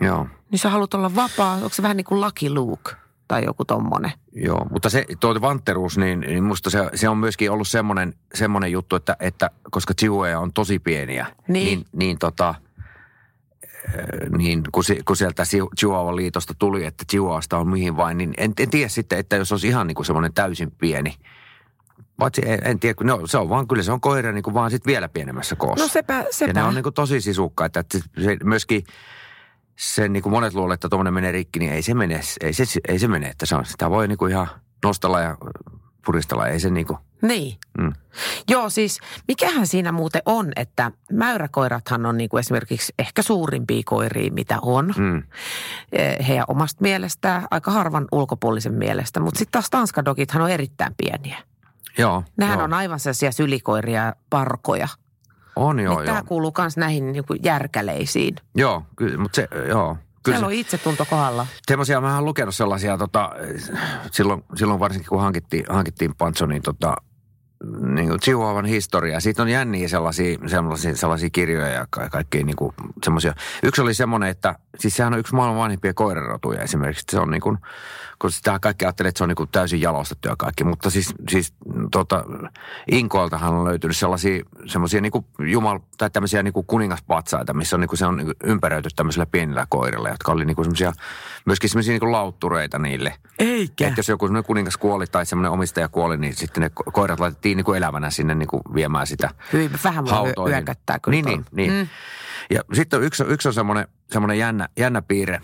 [0.00, 0.26] Joo.
[0.50, 2.92] Niin sä haluat olla vapaa, onko se vähän niin kuin Lucky Luke
[3.28, 4.12] tai joku tommonen?
[4.32, 8.72] Joo, mutta se tuo vantteruus, niin, niin musta se, se on myöskin ollut semmoinen, semmoinen
[8.72, 11.64] juttu, että, että koska chihuahua on tosi pieniä, Niin.
[11.64, 12.54] niin, niin tota,
[14.38, 15.42] niin kun, si- kun sieltä
[15.78, 19.52] Chihuahuan liitosta tuli, että Chihuahuasta on mihin vain, niin en, en tiedä sitten, että jos
[19.52, 21.14] olisi ihan niin kuin semmoinen täysin pieni.
[22.16, 24.42] Paitsi en, en tiedä, kun ne on, se on vaan, kyllä se on koira niin
[24.42, 25.84] kuin vaan sitten vielä pienemmässä koossa.
[25.84, 26.50] No sepä, sepä.
[26.50, 28.84] Ja ne on niin kuin tosi sisukkaita, että se myöskin
[29.76, 32.64] se niin kuin monet luulee, että tuommoinen menee rikki, niin ei se mene, ei se,
[32.88, 34.48] ei se mene, että se on, sitä voi niin kuin ihan
[34.84, 35.36] nostella ja
[36.04, 37.56] puristella, ei se niin kuin, Niin.
[37.78, 37.92] mm.
[38.48, 44.32] Joo, siis mikähän siinä muuten on, että mäyräkoirathan on niin kuin esimerkiksi ehkä suurimpia koiria,
[44.32, 44.94] mitä on.
[44.96, 45.22] Mm.
[45.92, 49.20] Eh, Heidän omasta mielestään, aika harvan ulkopuolisen mielestä.
[49.20, 51.38] Mutta sitten taas tanskadogithan on erittäin pieniä.
[51.98, 52.24] Joo.
[52.36, 52.64] Nehän joo.
[52.64, 54.88] on aivan sellaisia sylikoiria ja parkoja.
[55.56, 56.14] On joo, niin joo.
[56.14, 58.36] Tämä kuuluu myös näihin niin kuin järkäleisiin.
[58.54, 59.96] Joo, kyllä, mutta se, joo.
[60.24, 61.46] Kyllä Siellä on itsetunto kohdalla.
[61.66, 63.30] semmoisia, mä oon lukenut sellaisia, tota,
[64.12, 66.96] silloin, silloin varsinkin kun hankittiin, hankittiin Pancho, niin tota,
[67.94, 69.20] niin kuin Chihuahuan historia.
[69.20, 73.34] Siitä on jänniä sellaisia, sellaisia, sellaisia kirjoja ja ka- kaikkia niin kuin semmoisia.
[73.62, 77.04] Yksi oli semmoinen, että siis sehän on yksi maailman vanhimpia koirarotuja esimerkiksi.
[77.10, 77.58] Se on niin kuin,
[78.18, 80.64] kun sitä kaikki ajattelee, että se on niin kuin täysin jalostettu ja kaikki.
[80.64, 81.52] Mutta siis, siis
[81.90, 82.24] tota,
[82.90, 87.80] Inkoiltahan on löytynyt sellaisia semmoisia niin kuin jumal, tai tämmöisiä niin kuin kuningaspatsaita, missä on
[87.80, 90.92] niin kuin se on niin kuin ympäröity tämmöisillä pienillä koirilla, jotka oli niin kuin semmoisia,
[91.46, 93.14] myöskin semmoisia niin kuin lauttureita niille.
[93.38, 93.88] Eikä.
[93.88, 97.20] Että jos joku semmoinen kuningas kuoli tai semmoinen omistaja kuoli, niin sitten ne ko- koirat
[97.20, 100.56] laitettiin niin kuin elävänä sinne niin kuin viemään sitä Hyvin vähän hautoihin.
[100.56, 101.14] hyökättää kyllä.
[101.16, 101.72] Niin, niin, niin.
[101.72, 101.88] Mm.
[102.50, 105.40] Ja sitten yksi, yksi on semmoinen, semmoinen jännä, jännä piirre,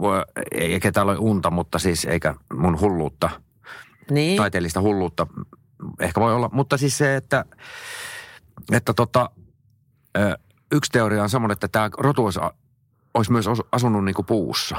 [0.00, 3.30] Voi- eikä täällä ole unta, mutta siis eikä mun hulluutta,
[4.10, 4.36] Niin.
[4.36, 5.26] taiteellista hulluutta
[6.00, 6.50] ehkä voi olla.
[6.52, 7.44] Mutta siis se, että,
[8.72, 9.30] että tota,
[10.72, 12.40] yksi teoria on semmoinen, että tämä rotu olisi,
[13.14, 14.76] olisi myös asunut niin kuin puussa.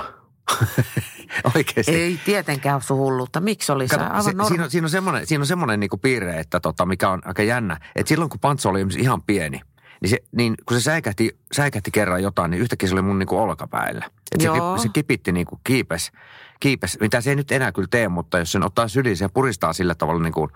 [1.55, 1.95] Oikeasti.
[1.95, 3.41] Ei tietenkään ole sun hullutta.
[3.41, 3.95] Miksi olisi?
[3.97, 6.59] Kato, Aivan se, norma- siinä, on, siinä on semmoinen, siinä on semmoinen niinku piirre, että
[6.59, 9.61] tota, mikä on aika jännä, että silloin kun Pantso oli ihan pieni,
[10.04, 13.38] niin, se, niin kun se säikähti, säikähti kerran jotain, niin yhtäkkiä se oli mun niinku
[13.38, 14.06] olkapäillä.
[14.32, 14.78] Et se, Joo.
[14.78, 16.12] se kipitti niinku kiipes,
[16.60, 19.74] kiipes, mitä se ei nyt enää kyllä tee, mutta jos sen ottaa syliin, se puristaa
[19.74, 20.51] sillä tavalla niin kuin,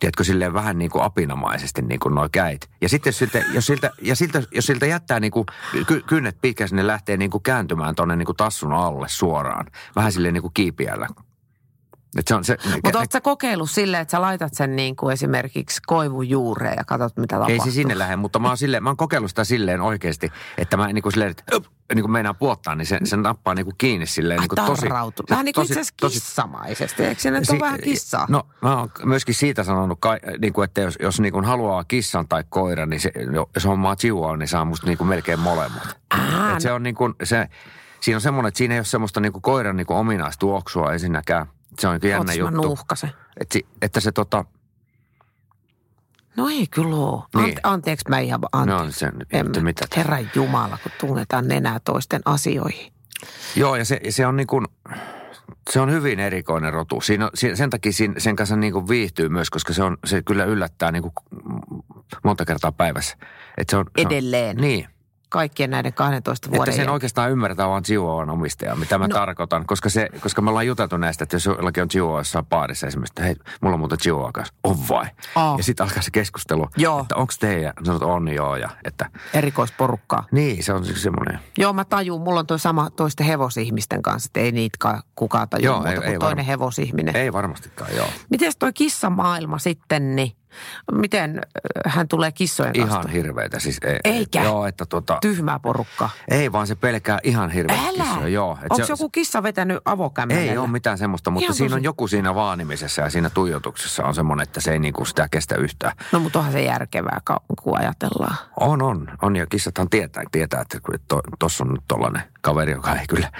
[0.00, 2.70] tiedätkö, silleen vähän niin kuin apinamaisesti niin kuin noi käit.
[2.80, 5.46] Ja sitten jos siltä, jos siltä, ja siltä, jos siltä jättää niin kuin
[5.86, 9.66] ky, kynnet pitkäksi, ne lähtee niin kuin kääntymään tuonne niin kuin tassun alle suoraan.
[9.96, 11.08] Vähän silleen niin kuin kiipiällä.
[12.18, 15.12] Et se on se, Mutta ootko sä kokeillut silleen, että sä laitat sen niin kuin
[15.12, 17.54] esimerkiksi koivun juureen ja katsot, mitä tapahtuu?
[17.54, 20.76] Ei se sinne lähde, mutta mä oon, silleen, mä oon kokeillut sitä silleen oikeasti, että
[20.76, 23.64] mä niin kuin silleen, että öp, niin kuin meinaan puottaa, niin se, se nappaa niin
[23.64, 24.82] kuin kiinni silleen Ai niin kuin tosi...
[24.82, 25.22] tarrautu.
[25.26, 27.04] se Vähän niin kuin itse asiassa tosi- kissamaisesti.
[27.04, 28.26] Eikö se nyt ole Si- vähän kissaa?
[28.28, 29.98] No mä oon myöskin siitä sanonut,
[30.40, 33.12] niin kuin, että jos, jos niin kuin haluaa kissan tai koiran, niin se,
[33.54, 35.96] jos hommaa chihuahua, niin saa musta niin kuin melkein molemmat.
[36.10, 37.48] Aa, Et se on niin kuin, se,
[38.00, 40.92] siinä on semmoinen, että siinä ei ole semmoista niin kuin koiran niin kuin ominaista tuoksua
[40.92, 41.46] ensinnäkään.
[41.78, 42.56] Se on jännä Ootas mä juttu.
[42.62, 43.10] nuuhkasen?
[43.40, 44.44] Että, si- että se tota,
[46.36, 47.22] No ei kyllä ole.
[47.34, 47.44] Niin.
[47.48, 48.84] Ante, anteeksi, mä ihan anteeksi.
[48.86, 49.86] no se nyt, En mitä.
[49.96, 52.92] Herran Jumala, kun tunnetaan nenää toisten asioihin.
[53.56, 54.66] Joo, ja se, se on niin kuin,
[55.70, 57.00] se on hyvin erikoinen rotu.
[57.00, 60.22] Siinä, on- sen takia siinä, sen kanssa niin kuin viihtyy myös, koska se, on, se
[60.22, 61.12] kyllä yllättää niin kuin
[62.24, 63.16] monta kertaa päivässä.
[63.58, 64.56] Et se on, se on, Edelleen.
[64.56, 64.88] niin,
[65.30, 66.92] Kaikkien näiden 12 että vuoden sen jälkeen.
[66.92, 69.14] oikeastaan ymmärtää vaan Chihuahuan omistaja, mitä mä No.
[69.14, 69.66] tarkoitan.
[69.66, 73.12] Koska, se, koska me ollaan juteltu näistä, että jos jollakin on Chihuahua jossain baarissa esimerkiksi,
[73.12, 74.54] että hei, mulla on muuten Chihuahua kanssa.
[74.64, 75.06] On vai?
[75.34, 75.54] Aa.
[75.58, 77.00] Ja sitten alkaa se keskustelu, Joo.
[77.00, 77.72] että onko teidän?
[77.84, 78.56] Sanot, on joo.
[78.56, 80.24] Ja, että, Erikoisporukkaa.
[80.32, 81.38] niin, se on se- semmoinen.
[81.58, 82.20] Joo, mä tajun.
[82.20, 85.90] Mulla on toi sama toisten hevosihmisten kanssa, että ei niitä ka- kukaan tajua Joo, muuta
[85.90, 87.16] ei- kuin ei toinen varma- hevosihminen.
[87.16, 88.06] Ei varmastikaan, joo.
[88.30, 90.32] Miten toi kissamaailma sitten, niin
[90.92, 91.40] miten
[91.86, 93.00] hän tulee kissojen kanssa?
[93.00, 93.58] Ihan hirveitä.
[93.60, 94.42] Siis, ei, Eikä?
[94.42, 96.10] Joo, että tota, Tyhmää porukkaa.
[96.28, 98.04] Ei, vaan se pelkää ihan hirveästi Älä!
[98.04, 98.28] kissoja.
[98.28, 100.52] Joo, Onko se, joku kissa vetänyt avokämmenellä?
[100.52, 101.84] Ei ole mitään semmoista, mutta Ihan siinä on tosi.
[101.86, 105.92] joku siinä vaanimisessa ja siinä tuijotuksessa on semmoinen, että se ei niinku sitä kestä yhtään.
[106.12, 107.20] No mutta onhan se järkevää,
[107.62, 108.36] kun ajatellaan.
[108.60, 109.08] On, on.
[109.22, 110.78] On ja kissathan tietää, tietää että
[111.38, 113.32] tuossa on nyt tollainen kaveri, joka ei kyllä,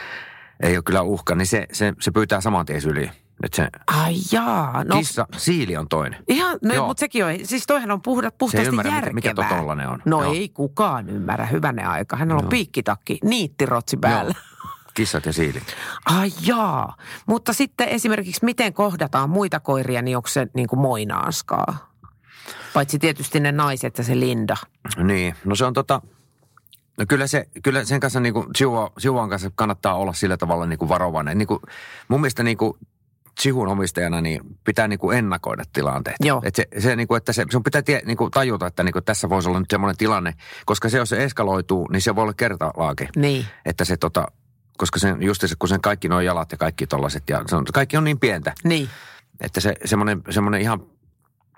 [0.63, 3.11] ei ole kyllä uhka, niin se, se, se pyytää saman tien syliin.
[3.45, 6.25] Että se Ai jaa, no kissa, siili on toinen.
[6.29, 6.87] ihan, no Joo.
[6.87, 9.15] mutta sekin on, siis toihan on puhdat, puhtaasti ymmärrä, mikä- järkevää.
[9.15, 10.03] mikä to- tollanen on.
[10.05, 10.33] No Joo.
[10.35, 12.17] ei kukaan ymmärrä, hyvänen aika.
[12.17, 14.35] Hänellä on piikkitakki, niittirotsi päällä.
[14.35, 14.71] Joo.
[14.95, 15.77] Kissat ja siilit.
[16.05, 21.91] Ai jaa, mutta sitten esimerkiksi miten kohdataan muita koiria, niin onko se niin kuin moinaanskaa?
[22.75, 24.57] Paitsi tietysti ne naiset ja se Linda.
[25.05, 26.03] Niin, no se on tota,
[26.99, 28.47] no kyllä, se, kyllä sen kanssa niin kuin
[29.01, 31.39] Chihuahuan kanssa kannattaa olla sillä tavalla niin kuin varovainen.
[31.39, 31.61] Niin kuin,
[32.09, 32.73] mun mielestä niin kuin
[33.41, 36.17] Chihun omistajana niin pitää niin kuin ennakoida tilanteet.
[36.21, 36.43] Joo.
[36.45, 38.93] Et se, se, niin kuin, että se, sun pitää tie, niin kuin tajuta, että niin
[38.93, 40.35] kuin tässä voisi olla nyt semmoinen tilanne,
[40.67, 43.09] koska se jos se eskaloituu, niin se voi olla kertalaake.
[43.17, 43.47] Niin.
[43.65, 44.27] Että se tota,
[44.79, 47.65] koska sen, just se, kun sen kaikki nuo jalat ja kaikki tollaset ja se on,
[47.75, 48.89] kaikki on niin pientä, Niin.
[49.41, 50.83] että se semmoinen, semmoinen ihan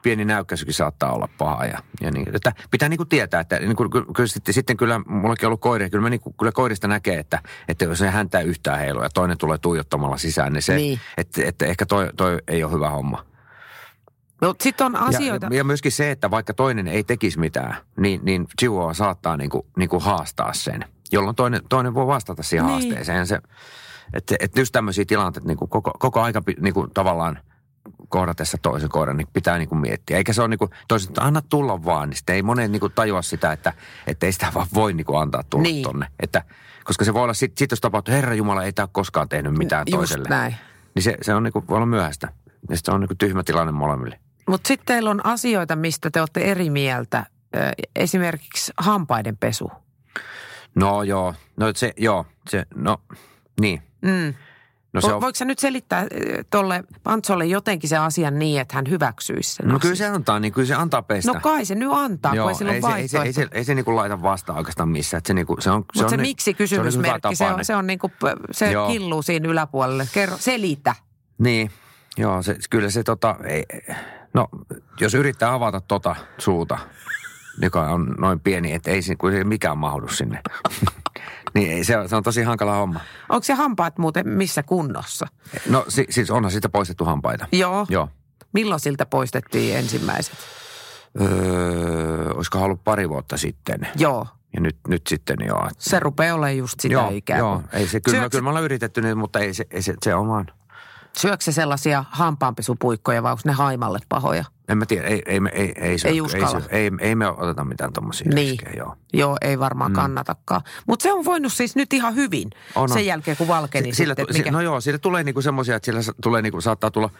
[0.02, 1.64] pieni näykkäisykin saattaa olla paha.
[1.66, 4.76] Ja, ja niin, että pitää niin kuin tietää, että niin kuin, ky- kyllä sitten, sitten
[4.76, 7.38] kyllä, mullakin on ollut koiria, kyllä, mä niin kuin, kyllä koirista näkee, että,
[7.68, 11.00] että jos ei häntä yhtään heilu ja toinen tulee tuijottamalla sisään, niin se, Niin.
[11.16, 13.26] Että, että ehkä toi, toi ei ole hyvä homma.
[14.40, 15.46] No sitten on asioita.
[15.50, 19.50] Ja, ja myöskin se, että vaikka toinen ei tekisi mitään, niin, niin Chihuahua saattaa niin
[19.50, 22.72] kuin, niin kuin haastaa sen, jolloin toinen, toinen voi vastata siihen Niin.
[22.72, 23.26] haasteeseen.
[23.26, 23.40] Se,
[24.14, 27.38] että, että just tämmöisiä tilanteita niin kuin koko, koko aika niin kuin tavallaan
[28.12, 30.16] kohdatessa toisen koiran, niin pitää niin kuin miettiä.
[30.16, 30.70] Eikä se ole niin kuin,
[31.08, 33.72] että anna tulla vaan, niin sitten ei monen niin kuin tajua sitä, että,
[34.06, 35.82] että ei sitä vaan voi niin kuin antaa tulla Niin.
[35.82, 36.06] tonne.
[36.20, 36.42] Että,
[36.84, 39.84] koska se voi olla sitten, sit jos tapahtuu, Herra Jumala, ei tämä koskaan tehnyt mitään
[39.86, 40.28] Just toiselle.
[40.28, 40.56] näin.
[40.94, 42.28] Niin se, se on niin kuin, voi olla myöhäistä.
[42.70, 44.18] Ja se on niin kuin tyhmä tilanne molemmille.
[44.48, 47.26] Mutta sitten teillä on asioita, mistä te olette eri mieltä.
[47.96, 49.72] Esimerkiksi hampaiden pesu.
[50.74, 53.00] No joo, no se, joo, se, no
[53.60, 53.82] niin.
[54.02, 54.34] Mm.
[54.92, 56.06] No se on, voiko sä nyt selittää
[56.50, 59.80] tuolle Pantsolle jotenkin sen asian niin, että hän hyväksyisi sen no asian?
[59.80, 61.32] kyllä se antaa, niin kyllä se antaa pestä.
[61.32, 63.48] No kai se nyt antaa, Joo, kun ei sillä ei, se, ei, se, ei, se,
[63.52, 65.18] ei se niinku laita vastaan oikeastaan missään.
[65.18, 67.36] Että se, niinku, se on, Mutta se, on se ni- miksi se on niinku kysymysmerkki,
[67.36, 67.64] se on, tapainen.
[67.64, 68.10] se on niinku,
[68.50, 68.88] se Joo.
[68.88, 70.08] killuu siinä yläpuolelle.
[70.14, 70.94] Kerro, selitä.
[71.38, 71.70] Niin,
[72.16, 73.64] joo, se, kyllä se tota, ei,
[74.34, 74.48] no
[75.00, 76.78] jos yrittää avata tota suuta,
[77.62, 80.40] joka on noin pieni, että ei, se- kun ei mikään mahdu sinne.
[81.54, 83.00] niin ei, se, on, se on tosi hankala homma.
[83.28, 85.26] Onko se hampaat muuten missä kunnossa?
[85.68, 87.46] No si, siis onhan siitä poistettu hampaita.
[87.52, 87.86] Joo.
[87.88, 88.08] Joo.
[88.52, 90.34] Milloin siltä poistettiin ensimmäiset?
[91.20, 93.80] Öö, olisiko ollut pari vuotta sitten.
[93.96, 94.26] Joo.
[94.54, 95.68] Ja nyt, nyt sitten joo.
[95.78, 97.38] Se rupeaa olemaan just sitä joo, ikää.
[97.38, 98.30] joo, ei se, kyllä, Syöks...
[98.30, 100.46] kyllä me ollaan yritetty nyt, mutta ei se, ei se, se on vaan.
[101.16, 104.44] Syöksä sellaisia hampaanpesupuikkoja vai onko ne haimalle pahoja?
[104.72, 107.64] En mä tiedä, ei, ei, ei, ei, se, Ei ei, se, ei, ei me oteta
[107.64, 108.50] mitään tommosia Niin.
[108.50, 108.96] riskejä, joo.
[109.12, 109.94] Joo, ei varmaan mm.
[109.94, 110.60] kannatakaan.
[110.86, 112.88] Mutta se on voinut siis nyt ihan hyvin On, on.
[112.88, 114.36] sen jälkeen, kun valkeni Si- sillä, sitten.
[114.44, 117.10] si- No joo, sille tulee niinku semmoisia, että sillä tulee niinku, saattaa tulla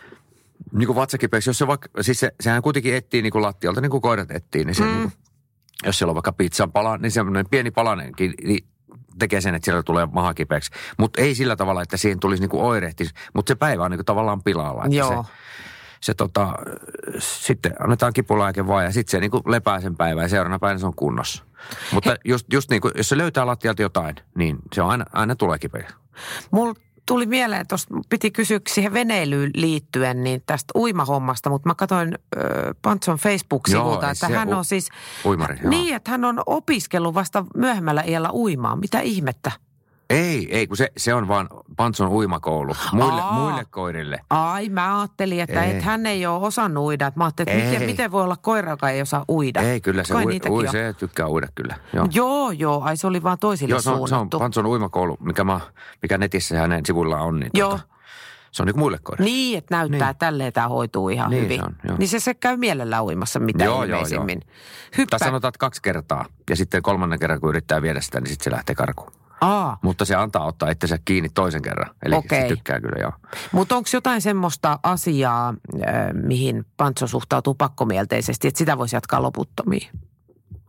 [0.73, 1.51] niinku vatsakipeäksi.
[1.51, 4.75] Jos se vaikka, siis se, sehän kuitenkin etsii niinku lattialta, niin kuin koirat etsii, niin
[4.75, 4.89] se mm.
[4.91, 5.11] niinku,
[5.87, 8.67] jos siellä on vaikka pizzan pala, niin semmoinen pieni palanenkin, niin
[9.19, 10.71] tekee sen, että siellä tulee maha kipeäksi.
[10.99, 14.43] Mutta ei sillä tavalla, että siihen tulisi niinku oirehtis, mutta se päivä on niinku tavallaan
[14.43, 14.85] pilalla.
[14.85, 15.23] Että Joo.
[15.23, 15.29] Se,
[16.03, 16.53] se tota,
[17.19, 20.87] sitten annetaan kipulääke vaan ja sitten se niinku lepää sen päivän ja seuraavana päivänä se
[20.87, 21.45] on kunnossa.
[21.93, 25.37] Mutta just, just niin kuin, jos se löytää lattialta jotain, niin se on aina, aina
[25.37, 25.95] tulee kipeäksi.
[26.51, 26.75] Mulla
[27.07, 32.43] tuli mieleen, tuossa piti kysyä siihen veneilyyn liittyen niin tästä uimahommasta, mutta mä katsoin äh,
[32.83, 34.89] Pantson Facebook-sivulta, Joo, että hän u- on siis...
[35.25, 35.71] uimari, joo.
[35.71, 38.79] Niin, että hän on opiskellut vasta myöhemmällä iällä uimaan.
[38.79, 39.53] Mitä ihmettä?
[40.13, 43.33] Ei, ei, kun se, se on vaan Pantson uimakoulu muille, Aa.
[43.33, 44.21] muille koirille.
[44.31, 45.77] Ai, mä ajattelin, että Ei.
[45.77, 47.07] et hän ei ole osannut uida.
[47.07, 49.61] Et Mä ajattelin, että miten, miten voi olla koira, joka ei osaa uida.
[49.61, 50.73] Ei, kyllä se, Kai ui, ui, on.
[50.73, 51.77] se tykkää uida kyllä.
[51.93, 52.07] Joo.
[52.13, 52.83] Joo, joo.
[52.83, 54.39] Ai se oli vaan toisille Joo, se on, se on suunnattu.
[54.39, 55.61] Pantson uimakoulu, mikä, mä,
[56.03, 57.41] mikä netissä hänen sivuillaan on.
[57.41, 57.71] Niin Joo.
[57.71, 57.83] Tota,
[58.51, 59.31] se on niin kuin muille koirille.
[59.31, 60.19] Niin, että näyttää, Niin.
[60.19, 61.61] tälleen tämä hoituu ihan Niin hyvin.
[61.61, 61.97] se on, joo.
[61.99, 64.41] niin se, se käy mielellään uimassa mitä Joo, joo, ilmeisimmin.
[65.11, 66.25] Tai sanotaan, että kaksi kertaa.
[66.51, 69.13] Ja sitten kolmannen kerran, kun yrittää viedä sitä, niin sitten se lähtee karkuun.
[69.43, 71.95] Aa, Mutta se antaa ottaa itsensä kiinni toisen kerran.
[72.05, 72.43] Eli Okei.
[72.43, 73.12] se tykkää kyllä, joo.
[73.53, 79.88] mutta onko jotain semmoista asiaa, äh, mihin Pantso suhtautuu pakkomielteisesti, että sitä voisi jatkaa loputtomiin?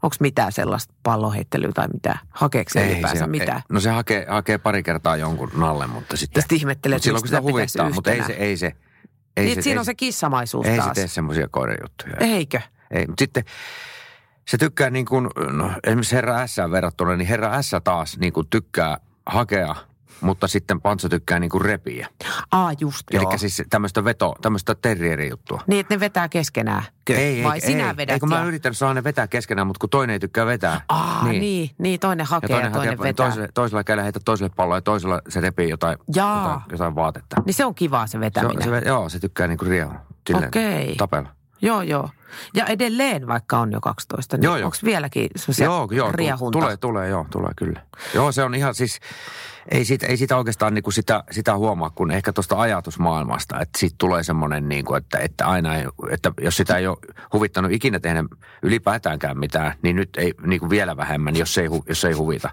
[0.03, 2.19] Onko mitään sellaista palloheittelyä tai mitään?
[2.29, 3.57] Hakeeko se ylipäänsä mitään?
[3.57, 6.39] Ei, no se hakee, hakee pari kertaa jonkun nalle, mutta sitten...
[6.39, 8.71] Ja sitten ihmettelee, että silloin kun sitä huvittaa, mutta ei se, ei se...
[9.37, 10.87] Ei Niin, se, siinä ei on se kissamaisuus Ei taas.
[10.87, 12.15] se tee semmoisia koirajuttuja.
[12.19, 12.61] Eikö?
[12.91, 13.43] Ei, mutta sitten
[14.47, 18.47] se tykkää niin kuin, no, esimerkiksi Herra S verrattuna, niin Herra S taas niin kuin
[18.49, 19.75] tykkää hakea,
[20.21, 22.07] mutta sitten Pantso tykkää niin kuin repiä.
[22.51, 23.29] Aa, just joo.
[23.31, 25.61] Eli siis tämmöistä veto, tämmöistä terrierijuttua.
[25.67, 26.83] Niin, että ne vetää keskenään.
[27.05, 27.13] Kö?
[27.43, 28.39] Vai sinä ei, vedät Ei, kun mä ja...
[28.39, 30.81] oon yrittänyt saada ne vetää keskenään, mutta kun toinen ei tykkää vetää.
[30.89, 31.41] Aa, niin.
[31.41, 33.25] niin, niin toinen hakee ja toinen, ja toinen hakee, vetää.
[33.25, 36.43] toiselle, toisella kädellä heitä toiselle palloa ja toisella se repii jotain, Jaa.
[36.43, 37.35] jotain, jotain vaatetta.
[37.45, 38.73] Niin se on kivaa se Se, vetäminen.
[38.73, 39.95] on- se, joo, se tykkää niinku riehua.
[40.27, 40.95] Silleen Okei.
[40.95, 41.29] Tapella.
[41.63, 42.09] Joo, joo.
[42.53, 44.65] Ja edelleen, vaikka on jo 12, niin Joo, joo.
[44.65, 46.59] onko vieläkin semmoisia Joo, joo, riehunta?
[46.59, 47.81] tulee, tulee, joo, tulee kyllä.
[48.13, 48.99] Joo, se on ihan siis,
[49.71, 53.95] ei siitä, ei siitä oikeastaan niinku sitä, sitä huomaa, kun ehkä tuosta ajatusmaailmasta, että siitä
[53.97, 56.97] tulee semmoinen, niinku, että, että aina ei, että jos sitä ei ole
[57.33, 58.23] huvittanut ikinä tehdä
[58.63, 62.49] ylipäätäänkään mitään, niin nyt ei niinku vielä vähemmän, jos ei, jos ei huvita.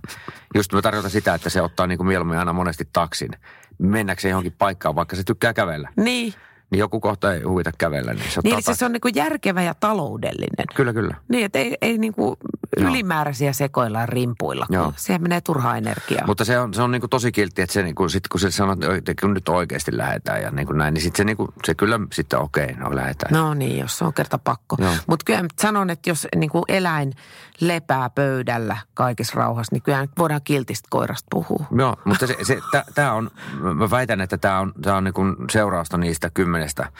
[0.55, 3.31] Just mä tarkoitan sitä, että se ottaa niinku mieluummin aina monesti taksin,
[3.79, 5.89] mennäkseen johonkin paikkaan, vaikka se tykkää kävellä.
[5.97, 6.35] Niin,
[6.71, 8.79] Niin joku kohta ei huvita kävellä, niin se ottaa niin se, taksin.
[8.79, 10.67] se on niin kuin järkevä ja taloudellinen.
[10.75, 11.15] Kyllä, kyllä.
[11.29, 12.37] Niin, että ei, ei niin kuin.
[12.77, 14.93] Ylimääräisiä sekoilla rimpuilla, kun Joo.
[14.97, 16.27] siihen menee turhaa energiaa.
[16.27, 18.41] Mutta se on, se on niin kuin tosi kiltti, että se niin kuin, sit kun
[18.41, 21.37] se sanoo, että kun nyt oikeasti lähdetään ja niin kuin näin, niin sit se, niin
[21.37, 23.33] kuin, se kyllä sitten okei, no lähdetään.
[23.33, 24.77] No niin, jos se on kerta pakko.
[25.07, 27.13] Mutta kyllä sanon, että jos niin kuin eläin
[27.61, 31.67] lepää pöydällä kaikessa rauhassa, niin kyllä voidaan kiltistä koirasta puhua.
[31.79, 32.61] Joo, mutta se, se,
[32.95, 36.93] tämä on, mä väitän, että tämä on, tää on niin kuin seurausta niistä kymmenestä,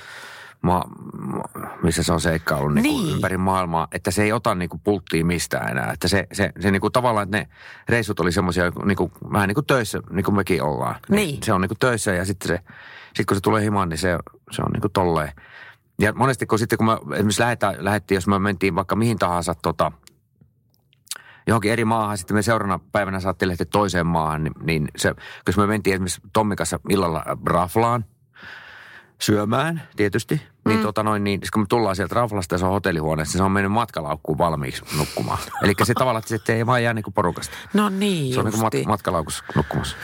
[0.63, 0.85] ma,
[1.83, 3.15] missä se on seikkaillut niin kuin Niin.
[3.15, 5.93] ympäri maailmaa, että se ei ota niin kuin pulttia mistään enää.
[5.93, 7.49] Että se, se, se niin kuin tavallaan, että ne
[7.89, 10.95] reissut oli semmoisia niin kuin, vähän niin kuin töissä, niin kuin mekin ollaan.
[11.09, 11.43] Niin.
[11.43, 12.59] Se on niin kuin töissä ja sitten se,
[13.15, 14.19] sit kun se tulee himaan, niin se,
[14.51, 15.33] se on niin kuin tolleen.
[16.01, 19.55] Ja monesti kun sitten kun me esimerkiksi lähetään, lähettiin, jos me mentiin vaikka mihin tahansa
[19.63, 19.93] tota,
[21.47, 25.15] johonkin eri maahan, sitten me seuraavana päivänä saatiin lähteä toiseen maahan, niin, niin se,
[25.47, 28.05] jos me mentiin esimerkiksi Tommin kanssa illalla raflaan,
[29.23, 30.83] syömään tietysti, niin, Mm.
[30.83, 33.53] tota noin, niin kun me tullaan sieltä raflasta ja se on hotellihuoneessa, niin se on
[33.53, 35.39] mennyt matkalaukkuun valmiiksi nukkumaan.
[35.63, 37.57] Eli se tavallaan, että se ei vaan jää niin kuin porukasta.
[37.75, 38.83] No niin, Se on niin justi.
[38.83, 39.97] mat- matkalaukussa nukkumassa.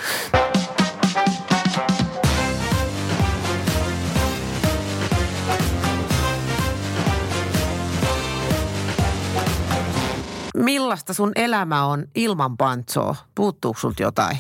[10.57, 13.17] Millaista sun elämä on ilman pantsoa?
[13.35, 14.39] Puuttuuko sulta jotain?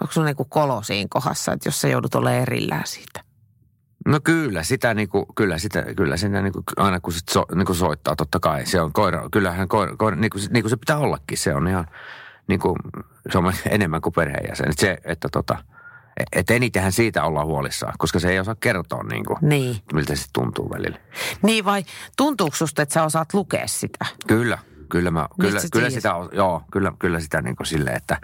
[0.00, 3.20] Onko sun niinku kolo siinä kohdassa, että jos sä joudut olemaan erillään siitä?
[4.04, 8.16] No kyllä, sitä niinku, kyllä sitä, kyllä siinä niinku, aina kun sit so, niinku soittaa,
[8.16, 8.66] totta kai.
[8.66, 11.38] Se on koira, kyllähän koira, koira niinku, se- niinku se pitää ollakin.
[11.38, 11.86] Se on ihan,
[12.46, 12.76] niinku,
[13.32, 14.68] se on enemmän kuin perheenjäsen.
[14.70, 15.56] Et se, että tota,
[16.32, 19.76] et enitenhän siitä ollaan huolissaan, koska se ei osaa kertoa niinku, Niin.
[19.92, 20.98] miltä se tuntuu välillä.
[21.42, 21.84] Niin vai
[22.16, 24.06] tuntuuko susta, että sä osaat lukea sitä?
[24.26, 24.58] Kyllä,
[24.98, 25.92] kyllä, mä, kyllä, kyllä tiedät?
[25.92, 28.18] sitä, on- joo, kyllä, kyllä sitä niin kuin silleen, että,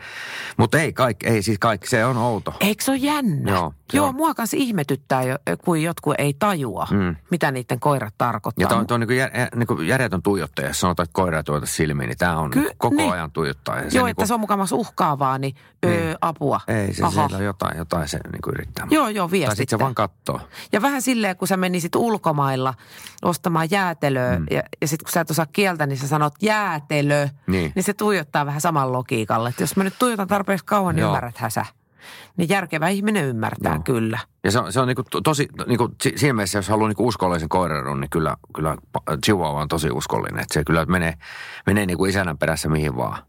[0.57, 2.55] mutta ei kaikki, ei siis kaikki, se on outo.
[2.61, 3.51] Eikö se ole jännä?
[3.53, 4.15] Joo, se Joo on.
[4.15, 7.17] mua kanssa ihmetyttää, jo, kun jotkut ei tajua, Mm.
[7.31, 8.69] mitä niiden koirat tarkoittaa.
[8.71, 11.43] Ja on, tuo on niin kuin jär, niin kuin järjetön tuijottaja, jos sanotaan, että koira
[11.43, 13.13] tuota silmiin, niin tämä on Ky- Ky- koko niin.
[13.13, 13.77] ajan tuijottaa.
[13.77, 15.55] Ja Joo, se että niin kuin, se on mukamassa uhkaavaa, niin,
[15.87, 16.01] Niin.
[16.03, 16.61] öö, apua.
[16.69, 17.11] Ei, se Aha.
[17.13, 18.87] siellä on jotain, jotain se niin kuin yrittää.
[18.91, 19.79] Joo, joo, Tai sitten viestittää.
[19.79, 20.41] se vaan katsoo.
[20.73, 22.75] Ja vähän silleen, kun sä menisit ulkomailla
[23.23, 24.47] ostamaan jäätelöä mm.
[24.51, 27.73] ja, ja sitten kun sä et osaa kieltä, niin sä sanot jäätelö, Niin.
[27.75, 29.49] niin se tuijottaa vähän saman logiikalle.
[29.49, 31.11] Että jos mä nyt tuijotan tarpeeksi kauan, niin Joo.
[31.11, 31.67] ymmärrät sä.
[32.37, 33.83] Niin järkevä ihminen ymmärtää Joo.
[33.83, 34.19] kyllä.
[34.45, 37.07] Ja se on, se on niinku to- tosi, niinku, si- siinä mielessä, jos haluaa niinku
[37.09, 38.77] uskollisen koiran, niin kyllä, kyllä
[39.25, 40.41] Chihuahua on tosi uskollinen.
[40.41, 41.15] Että se kyllä menee,
[41.67, 43.23] menee niinku isänän perässä mihin vaan.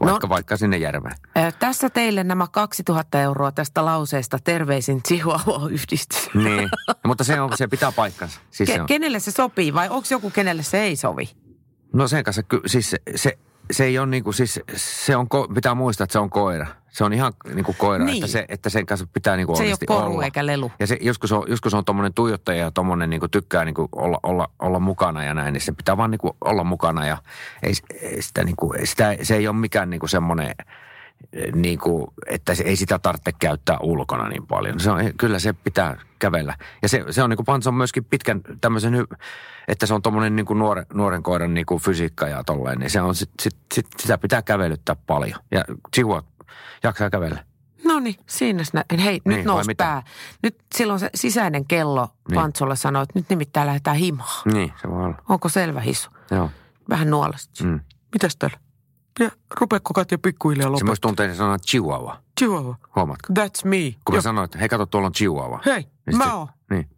[0.00, 1.16] Vaikka, No- vaikka sinne järveen.
[1.58, 6.30] Tässä teille nämä 2000 euroa tästä lauseesta terveisin Chihuahua-yhdistys.
[6.34, 6.68] Niin,
[7.06, 8.40] mutta se, on, se pitää paikkansa.
[8.50, 8.86] Siis se Ke- on.
[8.86, 11.30] kenelle se sopii vai onko joku, kenelle se ei sovi?
[11.96, 13.38] No sen kanssa, siis se, se,
[13.70, 16.66] se ei ole niinku, siis se on, ko- pitää muistaa, että se on koira.
[16.88, 18.16] Se on ihan niinku koira, Niin.
[18.16, 20.24] että, se, että sen kanssa pitää niinku Se ei ole koru olla.
[20.24, 20.72] eikä lelu.
[20.80, 24.48] Ja se, joskus on, joskus on tommonen tuijottaja ja tommonen niinku tykkää niinku olla, olla,
[24.58, 27.16] olla, mukana ja näin, niin se pitää vaan niinku olla mukana ja
[27.62, 27.72] ei,
[28.02, 30.54] ei sitä niinku, ei sitä, se ei ole mikään niinku semmoinen,
[31.54, 34.80] niinku, että se, ei sitä tarvitse käyttää ulkona niin paljon.
[34.80, 36.54] Se on, kyllä se pitää kävellä.
[36.82, 38.94] Ja se, se on niinku Pants on myöskin pitkän tämmöisen,
[39.68, 43.14] että se on tommonen niinku nuoren, nuoren koiran niinku fysiikka ja tolleen, niin se on
[43.14, 45.40] sit, sit, sit, sitä pitää kävelyttää paljon.
[45.50, 45.64] Ja
[45.94, 46.28] Chihuahua
[46.82, 47.44] jaksaa kävellä.
[47.84, 48.84] No niin, siinä sinä.
[48.90, 50.02] Hei, Niin, nyt nousi pää.
[50.42, 52.34] Nyt silloin se sisäinen kello Niin.
[52.34, 54.52] Pantsolle sanoi, että nyt nimittäin lähdetään himaan.
[54.52, 55.22] Niin, se voi olla.
[55.28, 56.10] Onko selvä hissu?
[56.30, 56.50] Joo.
[56.88, 57.64] Vähän nuolesta.
[57.64, 57.80] Mm.
[58.12, 58.58] Mitäs täällä?
[59.20, 60.86] Ja rupeeko Katja pikkuhiljaa Se lopettaa?
[60.86, 62.16] myös tuntee sen sanan chihuahua.
[62.40, 62.76] Chihuahua.
[62.96, 63.32] Huomaatko?
[63.32, 63.94] That's me.
[64.04, 65.60] Kun mä sanoin, että hei kato, tuolla on chihuahua.
[65.66, 66.48] Hei, Niin mä oon.
[66.70, 66.88] Niin.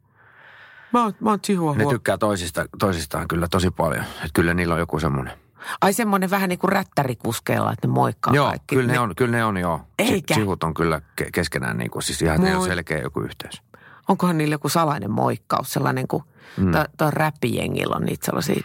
[0.92, 1.90] Mä oon, mä oon Ne chihuahua.
[1.90, 4.04] tykkää toisista, toisistaan kyllä tosi paljon.
[4.04, 5.32] Että kyllä niillä on joku semmoinen.
[5.80, 8.74] Ai semmoinen vähän niin kuin rättärikuskeella, että ne moikkaa Joo, kaikki.
[8.76, 9.80] kyllä ne on, kyllä ne on joo.
[9.98, 10.34] Eikä.
[10.34, 12.68] Chihut on kyllä ke- keskenään niin kuin, siis ihan että niillä on Moi.
[12.68, 13.62] selkeä joku yhteys.
[14.08, 16.22] Onkohan niillä joku salainen moikkaus, sellainen kuin
[16.56, 16.72] mm.
[16.98, 18.62] tuo räppijengillä on niitä sellaisia.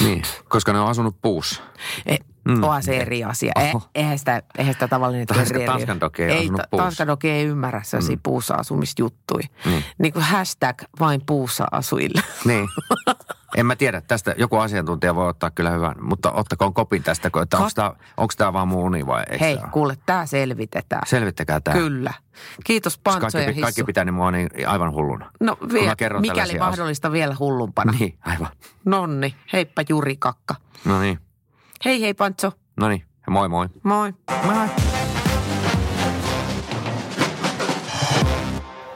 [0.00, 1.62] Niin, koska ne on asunut puussa.
[2.06, 2.16] E,
[2.50, 2.58] Mm.
[2.58, 2.64] mm.
[2.64, 3.52] Onhan se eri asia.
[3.60, 6.50] E, eihän, sitä, eihän sitä tavallinen Tanska- terrieri- Tanskan dogi ei ei.
[6.76, 8.20] Tanskan dogi ei ymmärrä sellaisia mm.
[8.22, 9.48] puussa asumisjuttuja.
[9.64, 9.84] Niin.
[9.98, 12.22] Niin kuin hashtag vain puussa asuille.
[12.44, 12.68] Niin.
[13.56, 17.56] En mä tiedä, tästä joku asiantuntija voi ottaa kyllä hyvän, mutta ottakoon kopin tästä, että
[17.56, 19.68] onko tämä, onko tämä vaan mun uni vai eikö Hei, ole?
[19.72, 21.02] kuule, tämä selvitetään.
[21.06, 21.76] Selvittäkää tämä.
[21.76, 22.12] Kyllä.
[22.64, 23.62] Kiitos Pantso Kaikki, ja Hissu.
[23.62, 25.30] kaikki pitää niin mua niin aivan hulluna.
[25.40, 27.92] No vielä, mikäli mahdollista vielä hullumpana.
[27.98, 28.48] Niin, aivan.
[28.84, 30.54] Nonni, heippa Juri Kakka.
[30.84, 31.18] No niin,
[31.84, 32.52] Hei hei Pantso.
[32.80, 33.68] no niin, moi moi.
[33.82, 34.12] Moi.
[34.44, 34.66] Moi.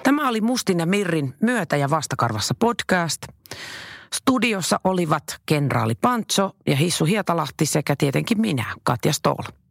[0.02, 3.22] Tämä oli Mustin ja Mirrin myötä- ja vastakarvassa podcast.
[4.14, 9.63] Studiossa olivat kenraali Pantso ja Hissu Hietalahti sekä tietenkin minä, Katja Stoll.